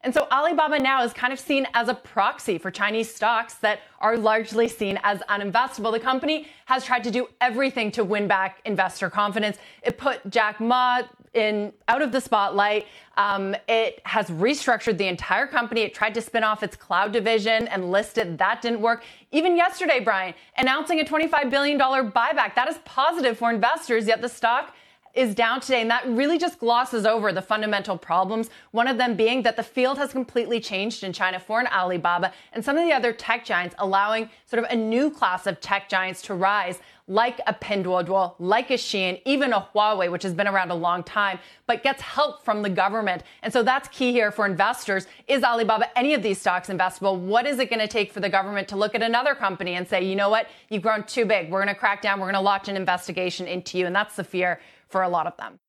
And 0.04 0.13
so 0.13 0.28
Alibaba 0.32 0.80
now 0.80 1.04
is 1.04 1.13
kind 1.13 1.32
of 1.32 1.39
seen 1.39 1.66
as 1.74 1.88
a 1.88 1.94
proxy 1.94 2.58
for 2.58 2.70
Chinese 2.70 3.13
stocks 3.13 3.56
that 3.56 3.80
are 4.00 4.18
largely 4.18 4.68
seen 4.68 5.00
as 5.04 5.20
uninvestable. 5.30 5.94
The 5.94 6.00
company 6.00 6.48
has 6.66 6.84
tried 6.84 7.06
to 7.06 7.12
do 7.12 7.30
everything 7.39 7.89
to 7.92 8.04
win 8.04 8.28
back 8.28 8.60
investor 8.66 9.10
confidence. 9.10 9.58
It 9.82 9.98
put 9.98 10.30
Jack 10.30 10.60
Ma 10.60 11.04
in 11.34 11.72
out 11.88 12.02
of 12.02 12.12
the 12.12 12.20
spotlight. 12.20 12.86
Um, 13.16 13.56
it 13.70 14.02
has 14.06 14.30
restructured 14.30 14.98
the 14.98 15.08
entire 15.08 15.48
company. 15.48 15.82
It 15.82 15.94
tried 15.94 16.13
to 16.16 16.22
spin 16.22 16.44
off 16.44 16.63
its 16.63 16.76
cloud 16.76 17.13
division 17.13 17.70
and 17.70 17.89
list 17.89 18.18
it. 18.18 18.38
That 18.38 18.62
didn't 18.62 18.82
work. 18.82 19.04
Even 19.32 19.56
yesterday, 19.56 20.02
Brian, 20.02 20.34
announcing 20.58 21.00
a 21.00 21.06
$25 21.06 21.50
billion 21.50 21.80
buyback. 21.80 22.56
That 22.56 22.68
is 22.68 22.78
positive 22.84 23.38
for 23.38 23.50
investors, 23.52 24.06
yet 24.06 24.22
the 24.22 24.30
stock 24.30 24.76
is 25.13 25.36
down 25.36 25.62
today, 25.62 25.82
and 25.82 25.91
that 25.91 26.08
really 26.08 26.39
just 26.39 26.60
glosses 26.60 27.06
over 27.06 27.32
the 27.32 27.41
fundamental 27.41 27.97
problems. 27.97 28.49
One 28.71 28.88
of 28.88 28.97
them 28.97 29.15
being 29.15 29.43
that 29.43 29.56
the 29.56 29.63
field 29.63 29.97
has 29.99 30.12
completely 30.12 30.60
changed 30.60 31.04
in 31.04 31.13
China 31.13 31.39
for 31.39 31.60
an 31.60 31.67
Alibaba 31.67 32.34
and 32.52 32.65
some 32.65 32.78
of 32.78 32.84
the 32.84 32.91
other 32.91 33.13
tech 33.13 33.45
giants, 33.45 33.76
allowing 33.78 34.30
sort 34.45 34.63
of 34.63 34.69
a 34.71 34.76
new 34.76 35.12
class 35.12 35.45
of 35.45 35.60
tech 35.62 35.88
giants 35.88 36.21
to 36.23 36.34
rise, 36.34 36.80
like 37.08 37.39
a 37.47 37.54
Pinduoduo, 37.54 38.34
like 38.39 38.71
a 38.71 38.76
Shein, 38.76 39.21
even 39.26 39.52
a 39.52 39.67
Huawei, 39.73 40.10
which 40.10 40.23
has 40.23 40.34
been 40.34 40.47
around 40.47 40.71
a 40.71 40.76
long 40.76 41.04
time, 41.04 41.38
but 41.67 41.84
gets 41.84 42.02
help 42.02 42.43
from 42.43 42.62
the 42.62 42.69
government. 42.69 43.23
And 43.43 43.52
so 43.52 43.62
that's 43.62 43.89
key 43.89 44.13
here 44.13 44.32
for 44.32 44.45
investors. 44.45 45.06
Is 45.28 45.43
Alibaba 45.43 45.95
any 45.97 46.13
of 46.13 46.23
these 46.23 46.39
stocks 46.39 46.69
investable? 46.69 47.19
What 47.19 47.45
is 47.45 47.60
it 47.60 47.69
going 47.69 47.82
to 47.82 47.88
take 47.88 48.13
for 48.13 48.21
the 48.21 48.30
government 48.30 48.69
to 48.69 48.78
look 48.78 48.95
at 48.95 49.02
another 49.02 49.36
company 49.36 49.76
and 49.76 49.88
say, 49.88 50.04
you 50.04 50.15
know 50.15 50.30
what, 50.30 50.47
you've 50.69 50.82
grown 50.82 51.04
too 51.04 51.26
big. 51.26 51.52
We're 51.52 51.62
going 51.63 51.73
to 51.73 51.80
crack 51.80 52.02
down. 52.02 52.19
We're 52.19 52.28
going 52.28 52.36
to 52.36 52.41
launch 52.41 52.69
an 52.69 52.78
investigation 52.78 53.47
into 53.47 53.78
you. 53.78 53.86
And 53.86 53.95
that's 53.95 54.15
the 54.15 54.23
fear 54.23 54.62
for 54.93 55.01
a 55.01 55.10
lot 55.10 55.27
of 55.27 55.36
them. 55.36 55.60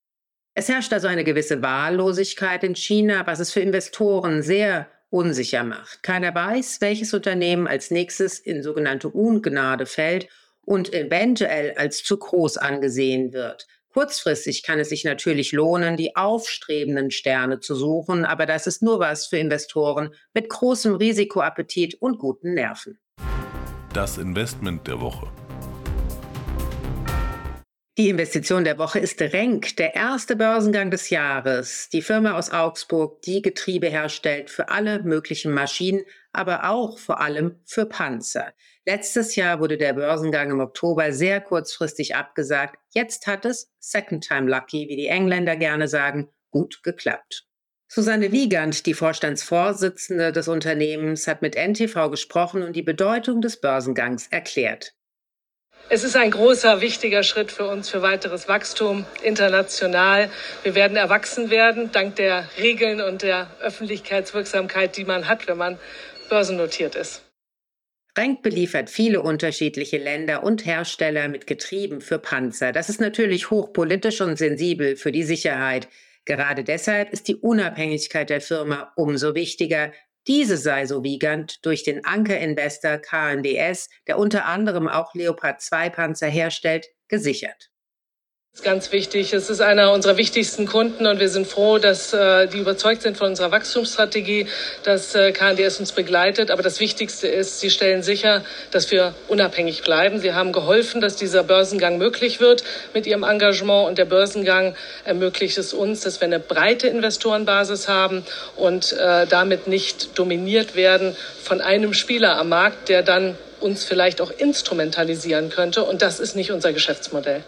Es 0.56 0.68
herrscht 0.68 0.92
also 0.92 1.08
eine 1.08 1.24
gewisse 1.24 1.62
Wahllosigkeit 1.62 2.62
in 2.62 2.76
China, 2.76 3.26
was 3.26 3.40
es 3.40 3.52
für 3.52 3.60
Investoren 3.60 4.42
sehr 4.42 4.86
unsicher 5.10 5.64
macht. 5.64 6.04
Keiner 6.04 6.32
weiß, 6.32 6.80
welches 6.80 7.12
Unternehmen 7.12 7.66
als 7.66 7.90
nächstes 7.90 8.38
in 8.38 8.62
sogenannte 8.62 9.08
Ungnade 9.08 9.86
fällt 9.86 10.28
und 10.64 10.94
eventuell 10.94 11.74
als 11.76 12.04
zu 12.04 12.16
groß 12.16 12.58
angesehen 12.58 13.32
wird. 13.32 13.66
Kurzfristig 13.92 14.64
kann 14.64 14.80
es 14.80 14.88
sich 14.88 15.04
natürlich 15.04 15.52
lohnen, 15.52 15.96
die 15.96 16.16
aufstrebenden 16.16 17.12
Sterne 17.12 17.60
zu 17.60 17.76
suchen, 17.76 18.24
aber 18.24 18.44
das 18.44 18.66
ist 18.66 18.82
nur 18.82 18.98
was 18.98 19.26
für 19.26 19.38
Investoren 19.38 20.14
mit 20.34 20.48
großem 20.48 20.96
Risikoappetit 20.96 21.94
und 22.00 22.18
guten 22.18 22.54
Nerven. 22.54 22.98
Das 23.92 24.18
Investment 24.18 24.88
der 24.88 25.00
Woche. 25.00 25.28
Die 27.96 28.08
Investition 28.08 28.64
der 28.64 28.76
Woche 28.78 28.98
ist 28.98 29.22
Renk, 29.22 29.76
der 29.76 29.94
erste 29.94 30.34
Börsengang 30.34 30.90
des 30.90 31.10
Jahres. 31.10 31.88
Die 31.92 32.02
Firma 32.02 32.36
aus 32.36 32.50
Augsburg, 32.50 33.22
die 33.22 33.40
Getriebe 33.40 33.86
herstellt 33.86 34.50
für 34.50 34.68
alle 34.68 35.04
möglichen 35.04 35.52
Maschinen, 35.52 36.04
aber 36.32 36.68
auch 36.68 36.98
vor 36.98 37.20
allem 37.20 37.60
für 37.64 37.86
Panzer. 37.86 38.52
Letztes 38.84 39.36
Jahr 39.36 39.60
wurde 39.60 39.78
der 39.78 39.92
Börsengang 39.92 40.50
im 40.50 40.58
Oktober 40.58 41.12
sehr 41.12 41.40
kurzfristig 41.40 42.16
abgesagt. 42.16 42.80
Jetzt 42.90 43.28
hat 43.28 43.44
es, 43.44 43.70
second 43.78 44.26
time 44.26 44.50
lucky, 44.50 44.88
wie 44.88 44.96
die 44.96 45.06
Engländer 45.06 45.54
gerne 45.54 45.86
sagen, 45.86 46.30
gut 46.50 46.82
geklappt. 46.82 47.46
Susanne 47.86 48.32
Wiegand, 48.32 48.86
die 48.86 48.94
Vorstandsvorsitzende 48.94 50.32
des 50.32 50.48
Unternehmens, 50.48 51.28
hat 51.28 51.42
mit 51.42 51.54
NTV 51.54 52.10
gesprochen 52.10 52.64
und 52.64 52.74
die 52.74 52.82
Bedeutung 52.82 53.40
des 53.40 53.60
Börsengangs 53.60 54.26
erklärt. 54.32 54.94
Es 55.90 56.02
ist 56.02 56.16
ein 56.16 56.30
großer, 56.30 56.80
wichtiger 56.80 57.22
Schritt 57.22 57.52
für 57.52 57.66
uns 57.66 57.90
für 57.90 58.00
weiteres 58.00 58.48
Wachstum 58.48 59.04
international. 59.22 60.30
Wir 60.62 60.74
werden 60.74 60.96
erwachsen 60.96 61.50
werden, 61.50 61.92
dank 61.92 62.16
der 62.16 62.48
Regeln 62.58 63.02
und 63.02 63.22
der 63.22 63.50
Öffentlichkeitswirksamkeit, 63.60 64.96
die 64.96 65.04
man 65.04 65.28
hat, 65.28 65.46
wenn 65.46 65.58
man 65.58 65.78
börsennotiert 66.30 66.94
ist. 66.94 67.22
Renk 68.16 68.42
beliefert 68.42 68.88
viele 68.88 69.20
unterschiedliche 69.20 69.98
Länder 69.98 70.42
und 70.42 70.64
Hersteller 70.64 71.28
mit 71.28 71.46
Getrieben 71.46 72.00
für 72.00 72.18
Panzer. 72.18 72.72
Das 72.72 72.88
ist 72.88 73.00
natürlich 73.00 73.50
hochpolitisch 73.50 74.20
und 74.20 74.36
sensibel 74.36 74.96
für 74.96 75.12
die 75.12 75.24
Sicherheit. 75.24 75.88
Gerade 76.24 76.64
deshalb 76.64 77.12
ist 77.12 77.28
die 77.28 77.36
Unabhängigkeit 77.36 78.30
der 78.30 78.40
Firma 78.40 78.92
umso 78.96 79.34
wichtiger. 79.34 79.92
Diese 80.26 80.56
sei 80.56 80.86
so 80.86 81.04
wiegand 81.04 81.64
durch 81.66 81.82
den 81.82 82.04
Anker-Investor 82.04 82.98
KNDS, 82.98 83.90
der 84.06 84.18
unter 84.18 84.46
anderem 84.46 84.88
auch 84.88 85.14
Leopard 85.14 85.60
2 85.60 85.90
Panzer 85.90 86.28
herstellt, 88.54 88.60
gesichert. 88.60 88.64
Ganz 88.64 88.92
wichtig. 88.92 89.32
Es 89.32 89.50
ist 89.50 89.60
einer 89.60 89.92
unserer 89.92 90.16
wichtigsten 90.16 90.66
Kunden 90.66 91.06
und 91.06 91.20
wir 91.20 91.28
sind 91.28 91.46
froh, 91.46 91.78
dass 91.78 92.12
äh, 92.12 92.46
die 92.46 92.58
überzeugt 92.58 93.02
sind 93.02 93.16
von 93.16 93.28
unserer 93.28 93.50
Wachstumsstrategie, 93.50 94.46
dass 94.84 95.14
äh, 95.14 95.32
KNDS 95.32 95.80
uns 95.80 95.92
begleitet. 95.92 96.50
Aber 96.50 96.62
das 96.62 96.80
Wichtigste 96.80 97.28
ist, 97.28 97.60
sie 97.60 97.70
stellen 97.70 98.02
sicher, 98.02 98.42
dass 98.70 98.90
wir 98.90 99.14
unabhängig 99.28 99.82
bleiben. 99.82 100.20
Sie 100.20 100.32
haben 100.32 100.52
geholfen, 100.52 101.00
dass 101.00 101.16
dieser 101.16 101.42
Börsengang 101.42 101.98
möglich 101.98 102.40
wird 102.40 102.64
mit 102.94 103.06
ihrem 103.06 103.22
Engagement 103.22 103.88
und 103.88 103.98
der 103.98 104.06
Börsengang 104.06 104.74
ermöglicht 105.04 105.58
es 105.58 105.72
uns, 105.72 106.00
dass 106.00 106.20
wir 106.20 106.26
eine 106.26 106.40
breite 106.40 106.88
Investorenbasis 106.88 107.88
haben 107.88 108.24
und 108.56 108.92
äh, 108.92 109.26
damit 109.26 109.66
nicht 109.66 110.18
dominiert 110.18 110.74
werden 110.74 111.16
von 111.42 111.60
einem 111.60 111.94
Spieler 111.94 112.38
am 112.38 112.48
Markt, 112.48 112.88
der 112.88 113.02
dann 113.02 113.36
uns 113.60 113.84
vielleicht 113.84 114.20
auch 114.20 114.30
instrumentalisieren 114.30 115.48
könnte. 115.48 115.84
Und 115.84 116.02
das 116.02 116.20
ist 116.20 116.36
nicht 116.36 116.52
unser 116.52 116.72
Geschäftsmodell. 116.72 117.42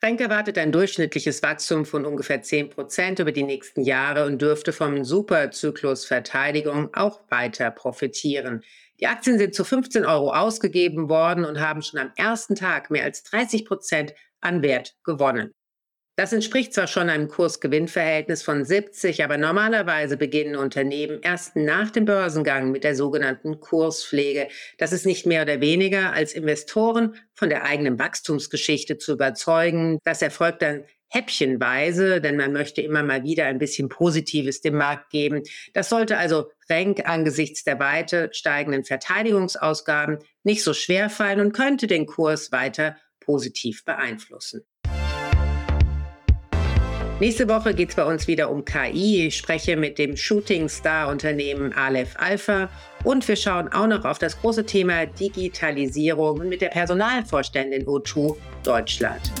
Frank 0.00 0.20
erwartet 0.20 0.56
ein 0.58 0.70
durchschnittliches 0.70 1.42
Wachstum 1.42 1.84
von 1.84 2.06
ungefähr 2.06 2.40
10 2.40 2.70
Prozent 2.70 3.18
über 3.18 3.32
die 3.32 3.42
nächsten 3.42 3.80
Jahre 3.80 4.26
und 4.26 4.40
dürfte 4.40 4.72
vom 4.72 5.04
Superzyklus 5.04 6.04
Verteidigung 6.04 6.94
auch 6.94 7.20
weiter 7.30 7.72
profitieren. 7.72 8.62
Die 9.00 9.08
Aktien 9.08 9.38
sind 9.38 9.56
zu 9.56 9.64
15 9.64 10.04
Euro 10.04 10.32
ausgegeben 10.32 11.08
worden 11.08 11.44
und 11.44 11.58
haben 11.58 11.82
schon 11.82 11.98
am 11.98 12.12
ersten 12.14 12.54
Tag 12.54 12.90
mehr 12.90 13.02
als 13.02 13.24
30 13.24 13.64
Prozent 13.64 14.14
an 14.40 14.62
Wert 14.62 14.94
gewonnen. 15.02 15.52
Das 16.18 16.32
entspricht 16.32 16.74
zwar 16.74 16.88
schon 16.88 17.10
einem 17.10 17.28
Kursgewinnverhältnis 17.28 18.42
von 18.42 18.64
70, 18.64 19.22
aber 19.22 19.38
normalerweise 19.38 20.16
beginnen 20.16 20.56
Unternehmen 20.56 21.20
erst 21.22 21.54
nach 21.54 21.92
dem 21.92 22.06
Börsengang 22.06 22.72
mit 22.72 22.82
der 22.82 22.96
sogenannten 22.96 23.60
Kurspflege. 23.60 24.48
Das 24.78 24.92
ist 24.92 25.06
nicht 25.06 25.26
mehr 25.26 25.42
oder 25.42 25.60
weniger 25.60 26.12
als 26.12 26.32
Investoren 26.32 27.14
von 27.34 27.50
der 27.50 27.62
eigenen 27.62 28.00
Wachstumsgeschichte 28.00 28.98
zu 28.98 29.12
überzeugen. 29.12 30.00
Das 30.02 30.20
erfolgt 30.20 30.62
dann 30.62 30.86
häppchenweise, 31.06 32.20
denn 32.20 32.36
man 32.36 32.52
möchte 32.52 32.82
immer 32.82 33.04
mal 33.04 33.22
wieder 33.22 33.44
ein 33.44 33.60
bisschen 33.60 33.88
Positives 33.88 34.60
dem 34.60 34.74
Markt 34.74 35.10
geben. 35.10 35.44
Das 35.72 35.88
sollte 35.88 36.18
also 36.18 36.50
Renk 36.68 37.08
angesichts 37.08 37.62
der 37.62 37.78
weiter 37.78 38.30
steigenden 38.32 38.82
Verteidigungsausgaben 38.82 40.18
nicht 40.42 40.64
so 40.64 40.74
schwer 40.74 41.10
fallen 41.10 41.38
und 41.38 41.52
könnte 41.52 41.86
den 41.86 42.06
Kurs 42.06 42.50
weiter 42.50 42.96
positiv 43.20 43.84
beeinflussen. 43.84 44.64
Nächste 47.20 47.48
Woche 47.48 47.74
geht 47.74 47.88
es 47.88 47.96
bei 47.96 48.04
uns 48.04 48.28
wieder 48.28 48.48
um 48.48 48.64
KI. 48.64 49.26
Ich 49.26 49.38
spreche 49.38 49.76
mit 49.76 49.98
dem 49.98 50.16
Shooting-Star-Unternehmen 50.16 51.72
Aleph 51.72 52.14
Alpha 52.16 52.68
und 53.02 53.26
wir 53.26 53.34
schauen 53.34 53.66
auch 53.72 53.88
noch 53.88 54.04
auf 54.04 54.20
das 54.20 54.40
große 54.40 54.64
Thema 54.64 55.04
Digitalisierung 55.04 56.48
mit 56.48 56.60
der 56.60 56.68
Personalvorständin 56.68 57.86
O2 57.86 58.36
Deutschland. 58.62 59.32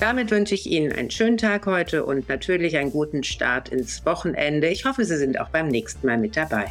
Damit 0.00 0.30
wünsche 0.30 0.54
ich 0.54 0.66
Ihnen 0.66 0.92
einen 0.92 1.10
schönen 1.10 1.38
Tag 1.38 1.64
heute 1.64 2.04
und 2.04 2.28
natürlich 2.28 2.76
einen 2.76 2.90
guten 2.90 3.24
Start 3.24 3.70
ins 3.70 4.04
Wochenende. 4.04 4.68
Ich 4.68 4.84
hoffe, 4.84 5.06
Sie 5.06 5.16
sind 5.16 5.40
auch 5.40 5.48
beim 5.48 5.68
nächsten 5.68 6.06
Mal 6.06 6.18
mit 6.18 6.36
dabei. 6.36 6.66